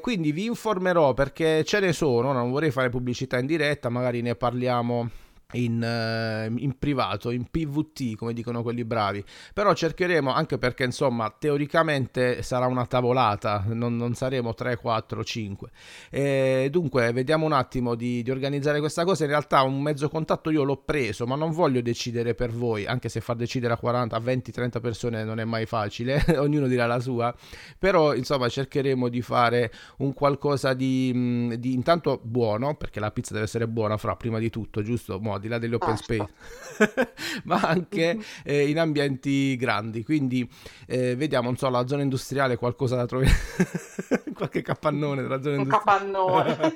Quindi 0.01 0.31
vi 0.31 0.45
informerò 0.45 1.13
perché 1.13 1.63
ce 1.63 1.79
ne 1.79 1.93
sono, 1.93 2.31
non 2.31 2.51
vorrei 2.51 2.71
fare 2.71 2.89
pubblicità 2.89 3.37
in 3.37 3.45
diretta, 3.45 3.89
magari 3.89 4.21
ne 4.21 4.35
parliamo 4.35 5.09
in, 5.53 5.81
eh, 5.81 6.51
in 6.57 6.77
privato, 6.77 7.31
in 7.31 7.45
PVT, 7.49 8.15
come 8.15 8.33
dicono 8.33 8.61
quelli 8.63 8.83
bravi. 8.83 9.23
Però 9.53 9.73
cercheremo, 9.73 10.31
anche 10.31 10.57
perché 10.57 10.83
insomma, 10.83 11.33
teoricamente 11.37 12.41
sarà 12.41 12.65
una 12.65 12.85
tavolata, 12.85 13.63
non, 13.67 13.95
non 13.95 14.13
saremo 14.15 14.53
3, 14.53 14.77
4, 14.77 15.23
5. 15.23 15.69
E 16.09 16.67
dunque, 16.71 17.11
vediamo 17.11 17.45
un 17.45 17.53
attimo 17.53 17.95
di, 17.95 18.23
di 18.23 18.31
organizzare 18.31 18.79
questa 18.79 19.03
cosa. 19.03 19.23
In 19.23 19.29
realtà 19.29 19.61
un 19.61 19.81
mezzo 19.81 20.09
contatto 20.09 20.49
io 20.49 20.63
l'ho 20.63 20.77
preso, 20.77 21.25
ma 21.25 21.35
non 21.35 21.51
voglio 21.51 21.81
decidere 21.81 22.33
per 22.33 22.51
voi, 22.51 22.85
anche 22.85 23.09
se 23.09 23.21
far 23.21 23.35
decidere 23.35 23.73
a 23.73 23.77
40, 23.77 24.15
a 24.15 24.19
20, 24.19 24.51
30 24.51 24.79
persone 24.79 25.23
non 25.23 25.39
è 25.39 25.45
mai 25.45 25.65
facile, 25.65 26.23
ognuno 26.37 26.67
dirà 26.67 26.85
la 26.85 26.99
sua. 26.99 27.33
Però, 27.77 28.13
insomma, 28.13 28.49
cercheremo 28.49 29.09
di 29.09 29.21
fare 29.21 29.71
un 29.97 30.13
qualcosa 30.13 30.73
di, 30.73 31.57
di 31.59 31.73
intanto 31.73 32.19
buono, 32.23 32.75
perché 32.75 32.99
la 32.99 33.11
pizza 33.11 33.33
deve 33.33 33.45
essere 33.45 33.67
buona, 33.67 33.97
fra 33.97 34.15
prima 34.15 34.39
di 34.39 34.49
tutto, 34.49 34.81
giusto? 34.81 35.19
Mo, 35.19 35.34
al 35.35 35.41
di 35.41 35.47
là 35.47 35.57
degli 35.57 35.73
open 35.73 35.95
Certo. 35.97 36.29
space, 36.75 37.13
ma 37.45 37.59
anche 37.61 38.17
eh, 38.43 38.67
in 38.69 38.79
ambienti 38.79 39.55
grandi. 39.55 40.03
Quindi 40.03 40.49
eh, 40.87 41.15
vediamo, 41.15 41.45
non 41.47 41.57
so, 41.57 41.69
la 41.69 41.85
zona 41.87 42.01
industriale, 42.01 42.57
qualcosa 42.57 42.95
da 42.95 43.05
trovare, 43.05 43.31
qualche 44.33 44.61
capannone 44.61 45.21
della 45.21 45.41
zona 45.41 45.55
Un 45.55 45.61
industriale. 45.61 46.09
capannone. 46.11 46.75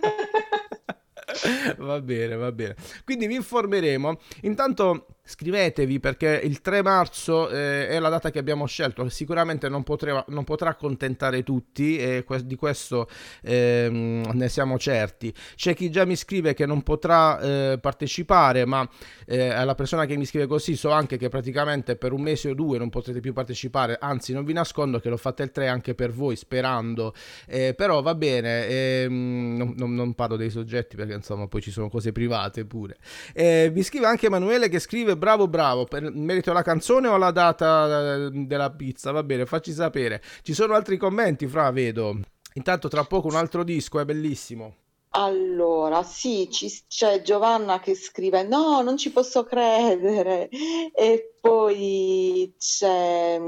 Va 1.78 2.02
bene, 2.02 2.36
va 2.36 2.52
bene. 2.52 2.76
Quindi 3.06 3.28
vi 3.28 3.36
informeremo. 3.36 4.20
Intanto 4.42 5.06
scrivetevi 5.30 6.00
perché 6.00 6.42
il 6.44 6.60
3 6.60 6.82
marzo 6.82 7.50
eh, 7.50 7.88
è 7.88 8.00
la 8.00 8.10
data 8.10 8.32
che 8.32 8.40
abbiamo 8.40 8.66
scelto. 8.66 9.08
Sicuramente 9.10 9.70
non, 9.70 9.84
potrà, 9.84 10.24
non 10.30 10.44
potrà 10.44 10.72
accontentare 10.72 11.44
tutti 11.44 11.98
e 11.98 12.24
que- 12.24 12.44
di 12.46 12.56
questo 12.56 13.08
ehm, 13.44 14.32
ne 14.34 14.50
siamo 14.50 14.80
certi. 14.80 15.32
C'è 15.56 15.76
chi 15.76 15.92
già 15.92 16.04
mi 16.06 16.16
scrive 16.16 16.56
che 16.56 16.66
non 16.66 16.82
potrà 16.82 17.40
eh, 17.40 17.78
partecipare, 17.80 18.66
ma 18.66 18.90
eh, 19.28 19.50
alla 19.50 19.76
persona 19.76 20.06
che 20.06 20.18
mi 20.18 20.26
scrive 20.26 20.48
così 20.48 20.76
so 20.76 20.90
anche 20.90 21.18
che 21.18 21.30
praticamente 21.30 21.96
per 21.96 22.12
un 22.12 22.22
mese 22.22 22.50
o 22.50 22.54
due 22.56 22.80
non 22.80 22.90
potrete 22.90 23.20
più 23.20 23.32
partecipare. 23.32 23.98
Anzi, 24.00 24.34
non 24.34 24.44
vi 24.44 24.54
nascondo 24.54 25.00
che 25.00 25.10
l'ho 25.10 25.18
fatta 25.18 25.44
il 25.44 25.52
3 25.52 25.68
anche 25.68 25.94
per 25.94 26.12
voi, 26.12 26.36
sperando. 26.36 27.14
Eh, 27.46 27.76
però 27.76 28.02
va 28.02 28.16
bene, 28.16 28.68
ehm, 28.68 29.74
non, 29.78 29.94
non- 29.94 30.14
parlo 30.16 30.38
dei 30.38 30.50
soggetti 30.50 30.96
perché 30.96 31.14
insomma 31.14 31.48
poi 31.48 31.62
ci 31.62 31.70
sono 31.70 31.88
cose 31.88 32.12
private 32.12 32.66
pure. 32.66 32.98
Eh, 33.34 33.72
mi 33.74 33.84
scrive 33.84 34.08
anche 34.08 34.26
Emanuele 34.26 34.70
che 34.70 34.80
scrive 34.80 35.18
bravo 35.20 35.48
bravo, 35.48 35.86
per 35.86 36.12
merito 36.12 36.50
alla 36.50 36.64
canzone 36.64 37.08
o 37.08 37.14
alla 37.14 37.30
data 37.30 38.16
eh, 38.16 38.30
della 38.32 38.72
pizza, 38.72 39.12
va 39.12 39.22
bene, 39.22 39.46
facci 39.46 39.72
sapere. 39.72 40.22
Ci 40.42 40.56
sono 40.56 40.74
altri 40.74 40.98
commenti, 40.98 41.46
fra, 41.48 41.70
vedo. 41.70 42.18
Intanto 42.56 42.88
tra 42.88 43.04
poco 43.04 43.28
un 43.28 43.36
altro 43.36 43.64
disco, 43.64 44.00
è 44.00 44.06
bellissimo. 44.06 44.76
Allora, 45.12 46.04
sì, 46.04 46.50
ci- 46.52 46.84
c'è 46.88 47.22
Giovanna 47.22 47.80
che 47.80 47.96
scrive: 47.96 48.44
No, 48.44 48.82
non 48.82 48.98
ci 48.98 49.12
posso 49.12 49.44
credere. 49.44 50.50
E 50.96 51.36
poi 51.42 52.54
c'è. 52.58 53.40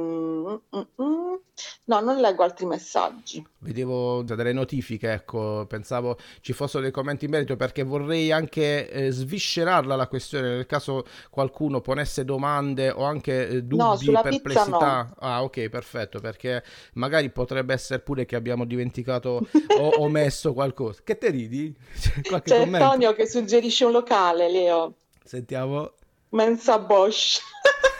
No, 1.92 2.00
non 2.00 2.22
leggo 2.22 2.44
altri 2.44 2.66
messaggi. 2.66 3.46
Vedevo 3.58 4.24
delle 4.24 4.54
notifiche, 4.54 5.12
ecco, 5.12 5.66
pensavo 5.68 6.18
ci 6.40 6.54
fossero 6.54 6.82
dei 6.82 6.92
commenti 6.92 7.26
in 7.26 7.32
merito 7.32 7.58
perché 7.58 7.84
vorrei 7.84 8.32
anche 8.32 8.90
eh, 8.90 9.12
sviscerarla 9.12 9.98
la 9.98 10.08
questione 10.08 10.56
nel 10.56 10.66
caso 10.66 11.04
qualcuno 11.30 11.82
ponesse 11.82 12.24
domande 12.24 12.92
o 12.92 13.04
anche 13.04 13.46
eh, 13.46 13.64
dubbi, 13.64 14.06
pizza 14.06 14.22
perplessità. 14.22 15.14
Ah, 15.20 15.44
ok, 15.44 15.68
perfetto, 15.68 16.22
perché 16.22 16.64
magari 16.94 17.30
potrebbe 17.30 17.74
essere 17.74 18.00
pure 18.00 18.24
che 18.24 18.38
abbiamo 18.38 18.64
dimenticato 18.64 19.46
o 19.78 20.02
omesso 20.02 20.54
qualcosa. 20.54 21.02
Che 21.04 21.18
te 21.18 21.30
ridi? 21.30 21.76
C'è 22.00 22.22
qualche 22.22 22.52
C'è? 22.52 22.62
Antonio 22.62 23.14
che 23.14 23.28
suggerisce 23.28 23.84
un 23.84 23.92
locale, 23.92 24.50
Leo. 24.50 24.96
Sentiamo. 25.26 25.92
Mensa 26.30 26.80
Bosch. 26.80 27.42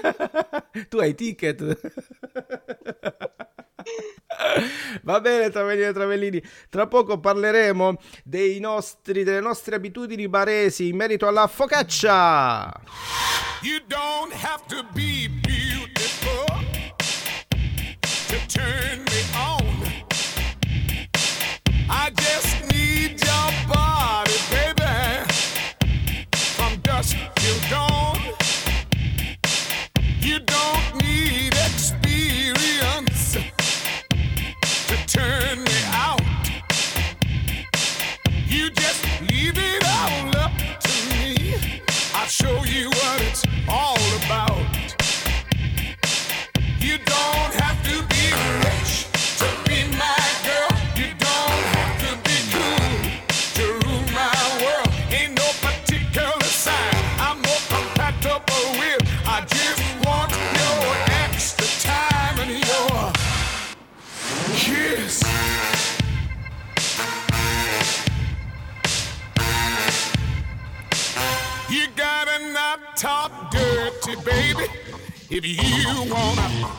tu 0.88 0.98
hai 0.98 1.14
ticket? 1.14 1.80
Va 5.02 5.20
bene, 5.20 5.50
Travellini 5.50 5.86
e 5.86 5.92
Travellini. 5.92 6.42
Tra 6.68 6.86
poco 6.86 7.18
parleremo 7.18 7.96
nostri, 8.58 9.24
delle 9.24 9.40
nostre 9.40 9.76
abitudini 9.76 10.28
baresi 10.28 10.88
in 10.88 10.96
merito 10.96 11.26
alla 11.26 11.46
focaccia. 11.46 12.72
You 13.62 13.80
don't 13.86 14.32
have 14.32 14.64
to 14.68 14.84
be 14.92 15.28
beautiful 15.42 16.44
to 18.28 18.36
turn 18.48 19.02
me 19.04 19.24
on. 19.34 19.64
I 21.88 22.10
just 22.10 22.45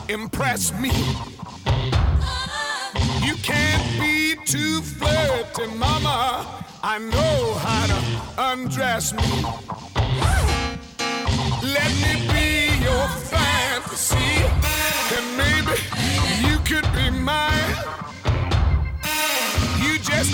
impress 0.08 0.72
me. 0.78 0.90
You 3.26 3.34
can't 3.36 4.00
be 4.00 4.36
too 4.46 4.80
flirty, 4.80 5.66
mama. 5.76 6.64
I 6.82 6.98
know 6.98 7.54
how 7.54 7.86
to 7.86 8.52
undress 8.52 9.12
me. 9.12 9.28
Let 11.62 11.90
me 12.02 12.26
be 12.32 12.82
your 12.82 13.08
fantasy, 13.28 14.32
and 15.14 15.26
maybe 15.36 15.76
you 16.46 16.58
could 16.64 16.90
be 16.94 17.10
mine. 17.10 17.76
You 19.82 19.98
just 19.98 20.32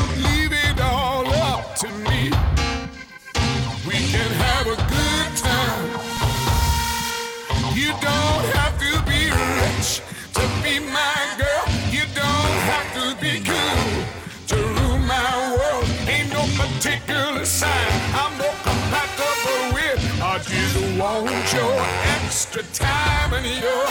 extra 22.56 22.86
time 22.86 23.34
and 23.34 23.46
your 23.46 23.86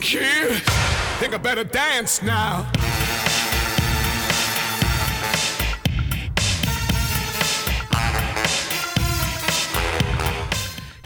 kiss. 0.00 0.60
Think 1.18 1.34
I 1.34 1.38
better 1.38 1.64
dance 1.64 2.22
now. 2.22 2.66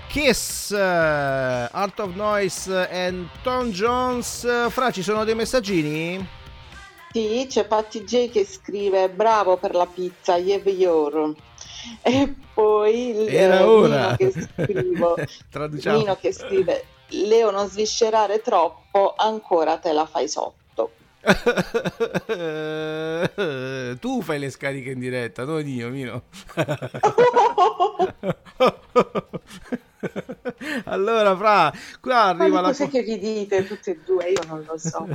Kiss, 0.08 0.70
eh, 0.70 1.68
Art 1.72 2.00
of 2.00 2.14
Noise 2.14 2.86
and 2.90 3.28
Tom 3.42 3.72
Jones. 3.72 4.44
Eh, 4.44 4.68
Fra, 4.70 4.90
ci 4.90 5.02
sono 5.02 5.24
dei 5.24 5.34
messaggini? 5.34 6.26
Sì, 7.10 7.46
c'è 7.48 7.64
Patti 7.64 8.04
J 8.04 8.30
che 8.30 8.44
scrive 8.44 9.08
bravo 9.08 9.56
per 9.56 9.74
la 9.74 9.86
pizza, 9.86 10.36
Yev 10.36 10.66
Yor. 10.68 11.34
E 12.02 12.34
poi 12.54 13.08
il- 13.10 13.28
Era 13.28 13.68
ora. 13.68 14.16
Nino 14.16 14.16
che 14.16 14.32
scrivo, 14.32 15.16
Traduciamo. 15.50 15.98
Nino 15.98 16.16
che 16.16 16.32
scrive 16.32 16.84
Leo 17.08 17.50
non 17.50 17.68
sviscerare 17.68 18.40
troppo, 18.40 19.14
ancora 19.16 19.76
te 19.78 19.92
la 19.92 20.06
fai 20.06 20.28
sotto. 20.28 20.92
tu 23.98 24.22
fai 24.22 24.38
le 24.38 24.50
scariche 24.50 24.90
in 24.90 25.00
diretta, 25.00 25.44
non 25.44 25.66
io, 25.66 25.88
Mino. 25.88 26.22
allora, 30.84 31.36
Fra, 31.36 31.72
qua 32.00 32.22
arriva 32.24 32.60
la... 32.60 32.68
cose 32.68 32.88
che 32.88 33.02
vi 33.02 33.18
dite 33.18 33.66
tutte 33.66 33.92
e 33.92 33.98
due? 34.04 34.30
Io 34.30 34.40
non 34.46 34.64
lo 34.66 34.78
so. 34.78 35.06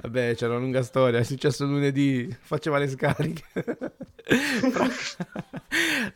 Vabbè, 0.00 0.34
c'è 0.34 0.46
una 0.46 0.58
lunga 0.58 0.82
storia. 0.82 1.18
È 1.18 1.22
successo 1.24 1.64
lunedì, 1.64 2.34
faceva 2.40 2.78
le 2.78 2.88
scariche. 2.88 3.42
Fra... 4.24 4.88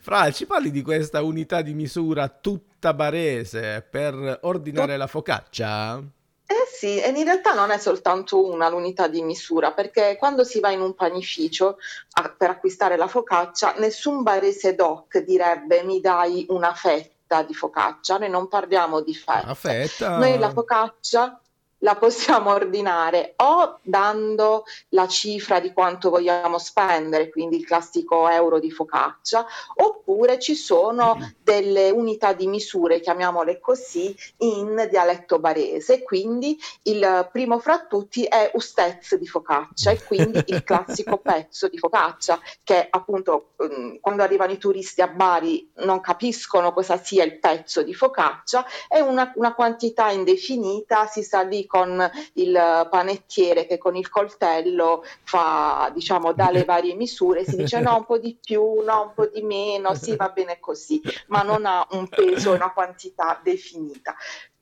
Fra, 0.01 0.31
ci 0.31 0.47
parli 0.47 0.71
di 0.71 0.83
questa 0.83 1.23
unità 1.23 1.63
di 1.63 1.75
misura 1.75 2.29
tutta 2.29 2.95
barese 2.95 3.87
per 3.89 4.41
ordinare 4.43 4.97
la 4.97 5.07
focaccia? 5.07 6.03
Eh 6.49 6.69
sì, 6.73 7.01
e 7.01 7.09
in 7.09 7.25
realtà 7.25 7.55
non 7.55 7.71
è 7.71 7.79
soltanto 7.79 8.49
una 8.49 8.69
l'unità 8.69 9.09
di 9.09 9.21
misura, 9.23 9.73
perché 9.73 10.17
quando 10.17 10.45
si 10.45 10.61
va 10.61 10.71
in 10.71 10.81
un 10.81 10.95
panificio 10.95 11.79
a- 12.13 12.35
per 12.37 12.51
acquistare 12.51 12.97
la 12.97 13.09
focaccia, 13.09 13.75
nessun 13.79 14.23
barese 14.23 14.77
doc 14.77 15.19
direbbe 15.19 15.83
mi 15.83 16.01
dai 16.01 16.47
una 16.51 16.73
fetta 16.73 17.43
di 17.43 17.53
focaccia, 17.55 18.19
noi 18.19 18.31
non 18.31 18.47
parliamo 18.47 19.01
di 19.01 19.15
fetta. 19.15 19.47
La 19.47 19.55
fetta. 19.55 20.19
Noi 20.19 20.39
la 20.39 20.51
focaccia 20.51 21.41
la 21.87 21.95
possiamo 21.95 22.51
ordinare 22.51 23.35
o 23.37 23.79
dando 23.81 24.65
la 24.89 25.07
cifra 25.07 25.61
di 25.61 25.73
quanto 25.73 26.11
vogliamo 26.11 26.59
spendere, 26.59 27.31
quindi 27.31 27.59
il 27.59 27.65
classico 27.65 28.29
euro 28.29 28.59
di 28.59 28.73
focaccia, 28.73 29.47
oppure 29.77 30.41
ci 30.41 30.57
sono 30.57 31.17
delle 31.41 31.91
unità 31.91 32.33
di 32.33 32.49
misure, 32.49 32.99
chiamiamole 32.99 33.61
così, 33.61 34.13
in 34.39 34.89
dialetto 34.91 35.39
barese, 35.39 36.03
quindi 36.03 36.59
il 36.83 37.29
primo 37.31 37.61
fra 37.61 37.87
tutti 37.87 38.25
è 38.25 38.51
ustez 38.55 39.15
di 39.15 39.29
focaccia 39.29 39.93
e 39.93 40.03
quindi 40.03 40.43
il 40.47 40.65
classico 40.65 41.19
pezzo 41.23 41.69
di 41.69 41.79
focaccia 41.79 42.41
che 42.65 42.85
appunto 42.91 43.53
mm, 43.63 43.99
quando 44.01 44.25
arrivano 44.25 44.51
i 44.51 44.59
turisti 44.59 45.03
a 45.03 45.07
Bari 45.07 45.71
non 45.77 46.01
capiscono 46.01 46.73
cosa 46.73 46.97
sia 46.97 47.23
il 47.23 47.39
pezzo 47.39 47.85
di 47.85 47.95
focaccia, 47.95 48.67
è 48.89 48.99
una, 48.99 49.31
una 49.37 49.55
quantità 49.55 50.11
indefinita, 50.11 51.07
si 51.07 51.23
sta 51.23 51.43
lì 51.43 51.65
con 51.77 52.11
il 52.35 52.89
panettiere 52.91 53.67
che 53.67 53.77
con 53.77 53.97
il 53.97 54.09
coltello 54.09 55.05
fa, 55.23 55.91
diciamo, 55.93 56.33
dà 56.33 56.51
le 56.51 56.65
varie 56.65 56.95
misure, 56.95 57.45
si 57.45 57.57
dice 57.57 57.81
no, 57.81 57.97
un 57.97 58.07
po' 58.07 58.19
di 58.19 58.39
più, 58.43 58.81
no, 58.83 59.03
un 59.03 59.13
po' 59.15 59.27
di 59.27 59.43
meno, 59.43 59.95
sì, 59.95 60.17
va 60.17 60.31
bene 60.31 60.59
così, 60.59 61.03
ma 61.27 61.43
non 61.43 61.67
ha 61.67 61.87
un 61.91 62.09
peso, 62.09 62.53
una 62.53 62.73
quantità 62.73 63.39
definita. 63.43 64.15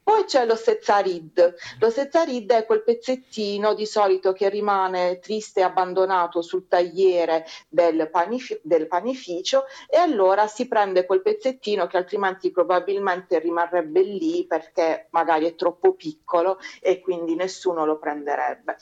Poi 0.04 0.24
c'è 0.24 0.44
lo 0.44 0.54
sezzarid. 0.54 1.54
Lo 1.80 1.88
sezzarid 1.88 2.52
è 2.52 2.66
quel 2.66 2.82
pezzettino 2.82 3.72
di 3.72 3.86
solito 3.86 4.32
che 4.32 4.50
rimane 4.50 5.18
triste 5.18 5.60
e 5.60 5.62
abbandonato 5.62 6.42
sul 6.42 6.68
tagliere 6.68 7.46
del, 7.68 8.10
panif- 8.10 8.60
del 8.62 8.86
panificio 8.86 9.64
e 9.88 9.96
allora 9.96 10.46
si 10.46 10.68
prende 10.68 11.06
quel 11.06 11.22
pezzettino 11.22 11.86
che 11.86 11.96
altrimenti 11.96 12.50
probabilmente 12.50 13.38
rimarrebbe 13.38 14.02
lì 14.02 14.44
perché 14.46 15.08
magari 15.10 15.46
è 15.46 15.54
troppo 15.54 15.94
piccolo 15.94 16.58
e 16.82 17.00
quindi 17.00 17.34
nessuno 17.34 17.86
lo 17.86 17.98
prenderebbe. 17.98 18.76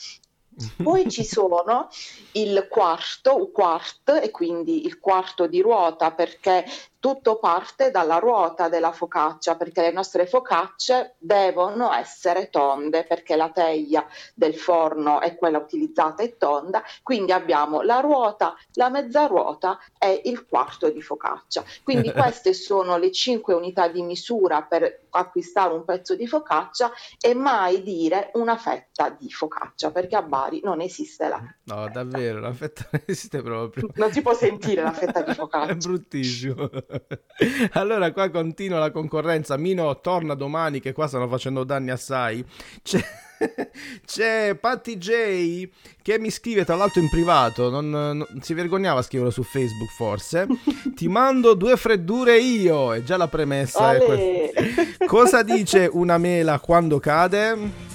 Poi 0.83 1.09
ci 1.09 1.25
sono 1.25 1.89
il 2.33 2.67
quarto, 2.69 3.51
quart, 3.51 4.21
e 4.23 4.31
quindi 4.31 4.85
il 4.85 4.99
quarto 4.99 5.47
di 5.47 5.61
ruota 5.61 6.13
perché 6.13 6.65
tutto 7.03 7.41
parte 7.41 7.91
dalla 7.91 8.19
ruota 8.19 8.69
della 8.69 8.93
focaccia, 8.93 9.57
perché 9.57 9.81
le 9.81 9.91
nostre 9.91 10.25
focacce 10.25 11.17
devono 11.19 11.93
essere 11.93 12.49
tonde, 12.49 13.03
perché 13.05 13.35
la 13.35 13.51
teglia 13.51 14.07
del 14.35 14.55
forno 14.55 15.21
è 15.21 15.35
quella 15.35 15.59
utilizzata 15.59 16.23
è 16.23 16.37
tonda, 16.37 16.81
quindi 17.03 17.33
abbiamo 17.33 17.81
la 17.83 17.99
ruota, 17.99 18.55
la 18.75 18.89
mezza 18.89 19.27
ruota 19.27 19.81
e 19.99 20.23
il 20.27 20.47
quarto 20.47 20.91
di 20.91 21.03
focaccia. 21.03 21.65
Quindi 21.83 22.13
queste 22.15 22.55
sono 22.55 22.97
le 22.99 23.11
cinque 23.11 23.55
unità 23.55 23.89
di 23.89 24.03
misura 24.03 24.63
per 24.63 25.07
acquistare 25.11 25.75
un 25.75 25.85
pezzo 25.85 26.15
di 26.15 26.29
focaccia 26.29 26.93
e 27.21 27.35
mai 27.35 27.83
dire 27.83 28.31
una 28.35 28.57
fetta 28.57 29.11
di 29.11 29.29
focaccia, 29.29 29.91
perché 29.91 30.15
a 30.15 30.23
Bari 30.23 30.61
non 30.63 30.81
esiste 30.81 31.27
la 31.27 31.43
No, 31.65 31.89
davvero, 31.89 32.39
la 32.39 32.53
fetta 32.53 32.87
non 32.93 33.03
esiste 33.07 33.43
proprio. 33.43 33.89
non 33.95 34.13
si 34.13 34.23
può 34.23 34.35
sentire 34.35 34.83
la 34.83 34.93
fetta 34.93 35.21
di 35.23 35.35
È 35.35 35.35
focaccia. 35.35 35.75
bruttissimo. 35.75 36.71
allora 37.73 38.13
qua 38.13 38.31
continua 38.31 38.79
la 38.79 38.91
concorrenza. 38.91 39.57
Mino 39.57 40.01
torna 40.01 40.35
domani 40.35 40.81
che 40.81 40.93
qua 40.93 41.07
stanno 41.07 41.29
facendo 41.29 41.65
danni 41.65 41.91
assai. 41.91 42.45
C'è, 42.83 43.01
c'è 44.05 44.55
Patti 44.55 44.97
J 44.97 45.69
che 46.03 46.19
mi 46.19 46.31
scrive 46.31 46.65
tra 46.65 46.75
l'altro 46.75 47.01
in 47.01 47.09
privato, 47.09 47.71
non, 47.71 47.89
non- 47.91 48.27
si 48.41 48.55
vergognava 48.55 49.01
a 49.01 49.03
scriverlo 49.03 49.33
su 49.33 49.43
Facebook 49.43 49.91
forse. 49.91 50.47
Ti 50.95 51.09
mando 51.09 51.55
due 51.55 51.77
freddure 51.77 52.39
io, 52.39 52.93
è 52.93 53.03
già 53.03 53.17
la 53.17 53.29
premessa. 53.29 53.97
questa. 53.97 55.07
Cosa 55.07 55.43
dice 55.43 55.89
una 55.91 56.19
mela 56.19 56.59
quando 56.61 56.99
cade? 56.99 57.91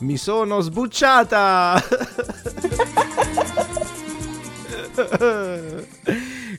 Mi 0.00 0.16
sono 0.16 0.60
sbucciata! 0.60 1.82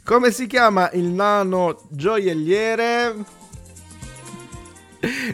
Come 0.04 0.32
si 0.32 0.48
chiama 0.48 0.90
il 0.94 1.06
nano 1.06 1.82
gioielliere? 1.90 3.16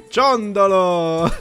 Ciondolo! 0.09 1.31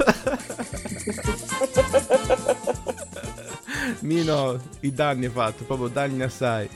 Mino, 4.00 4.60
i 4.80 4.92
danni 4.92 5.28
fatto, 5.28 5.64
proprio 5.64 5.88
danni 5.88 6.22
assai. 6.22 6.68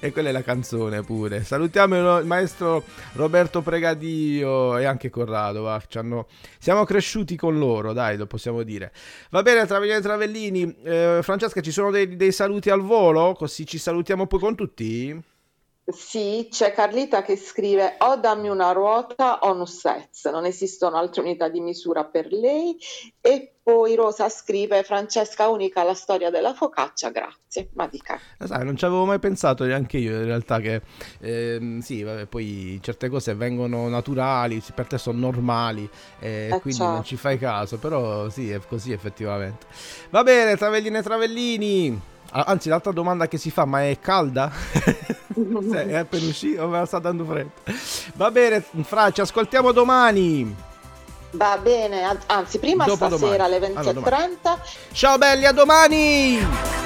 E 0.00 0.10
quella 0.12 0.30
è 0.30 0.32
la 0.32 0.42
canzone 0.42 1.02
pure. 1.02 1.44
Salutiamo 1.44 2.18
il 2.18 2.26
maestro 2.26 2.82
Roberto 3.12 3.60
Pregadio 3.60 4.78
e 4.78 4.84
anche 4.84 5.10
Corrado. 5.10 5.62
Va. 5.62 5.80
hanno- 5.94 6.26
Siamo 6.58 6.84
cresciuti 6.84 7.36
con 7.36 7.58
loro, 7.58 7.92
dai, 7.92 8.16
lo 8.16 8.26
possiamo 8.26 8.62
dire. 8.62 8.92
Va 9.30 9.42
bene, 9.42 9.66
Travellini 9.66 9.98
e 9.98 10.00
Travellini. 10.02 10.76
Eh, 10.82 11.18
Francesca, 11.22 11.60
ci 11.60 11.70
sono 11.72 11.90
dei, 11.90 12.16
dei 12.16 12.32
saluti 12.32 12.70
al 12.70 12.80
volo? 12.80 13.34
Così 13.34 13.66
ci 13.66 13.78
salutiamo 13.78 14.26
poi 14.26 14.40
con 14.40 14.54
tutti? 14.54 15.22
Sì, 15.88 16.48
c'è 16.50 16.72
Carlita 16.72 17.22
che 17.22 17.36
scrive 17.36 17.94
o 18.00 18.16
dammi 18.16 18.48
una 18.48 18.72
ruota 18.72 19.38
o 19.40 19.52
un 19.52 19.66
sez, 19.68 20.24
non 20.24 20.44
esistono 20.44 20.96
altre 20.96 21.20
unità 21.22 21.48
di 21.48 21.60
misura 21.60 22.04
per 22.04 22.26
lei. 22.32 22.76
E 23.20 23.54
poi 23.62 23.94
Rosa 23.94 24.28
scrive 24.28 24.82
Francesca 24.82 25.48
unica 25.48 25.84
la 25.84 25.94
storia 25.94 26.30
della 26.30 26.54
focaccia, 26.54 27.10
grazie. 27.10 27.70
Ma 27.74 27.86
di 27.86 28.00
che? 28.00 28.14
Eh, 28.38 28.46
Sai, 28.48 28.64
non 28.64 28.76
ci 28.76 28.84
avevo 28.84 29.04
mai 29.04 29.20
pensato 29.20 29.64
neanche 29.64 29.98
io 29.98 30.12
in 30.16 30.24
realtà 30.24 30.58
che 30.60 30.82
ehm, 31.20 31.78
sì, 31.80 32.02
vabbè, 32.02 32.26
poi 32.26 32.78
certe 32.82 33.08
cose 33.08 33.34
vengono 33.34 33.88
naturali, 33.88 34.60
per 34.74 34.86
te 34.88 34.98
sono 34.98 35.18
normali 35.18 35.88
e 36.18 36.48
Eh, 36.50 36.60
quindi 36.60 36.86
non 36.88 37.02
certo. 37.02 37.02
ci 37.04 37.16
fai 37.16 37.38
caso, 37.38 37.78
però 37.78 38.28
sì, 38.28 38.50
è 38.50 38.58
così 38.66 38.90
effettivamente. 38.92 39.66
Va 40.10 40.22
bene, 40.24 40.56
Travellini 40.56 40.96
e 40.96 41.02
Travellini. 41.02 42.00
Ah, 42.38 42.44
Anzi, 42.48 42.68
l'altra 42.68 42.92
domanda 42.92 43.26
che 43.28 43.38
si 43.38 43.50
fa, 43.50 43.64
ma 43.64 43.88
è 43.88 43.98
calda? 43.98 44.50
Sì, 44.52 45.72
è 45.88 45.96
appena 45.96 46.26
uscito 46.26 46.64
o 46.64 46.68
me 46.68 46.80
la 46.80 46.84
sta 46.84 46.98
dando 46.98 47.24
fredda? 47.24 47.50
Va 48.14 48.30
bene, 48.30 48.62
Fra, 48.82 49.10
ci 49.10 49.22
ascoltiamo 49.22 49.72
domani. 49.72 50.54
Va 51.30 51.56
bene, 51.56 52.02
an- 52.02 52.18
anzi 52.26 52.58
prima 52.58 52.84
Dopo 52.84 53.06
stasera 53.06 53.44
alle 53.44 53.58
domani. 53.58 53.76
Allora, 53.88 53.92
domani. 54.00 54.36
20.30 54.42 54.58
Ciao 54.92 55.16
belli, 55.16 55.46
a 55.46 55.52
domani! 55.52 56.85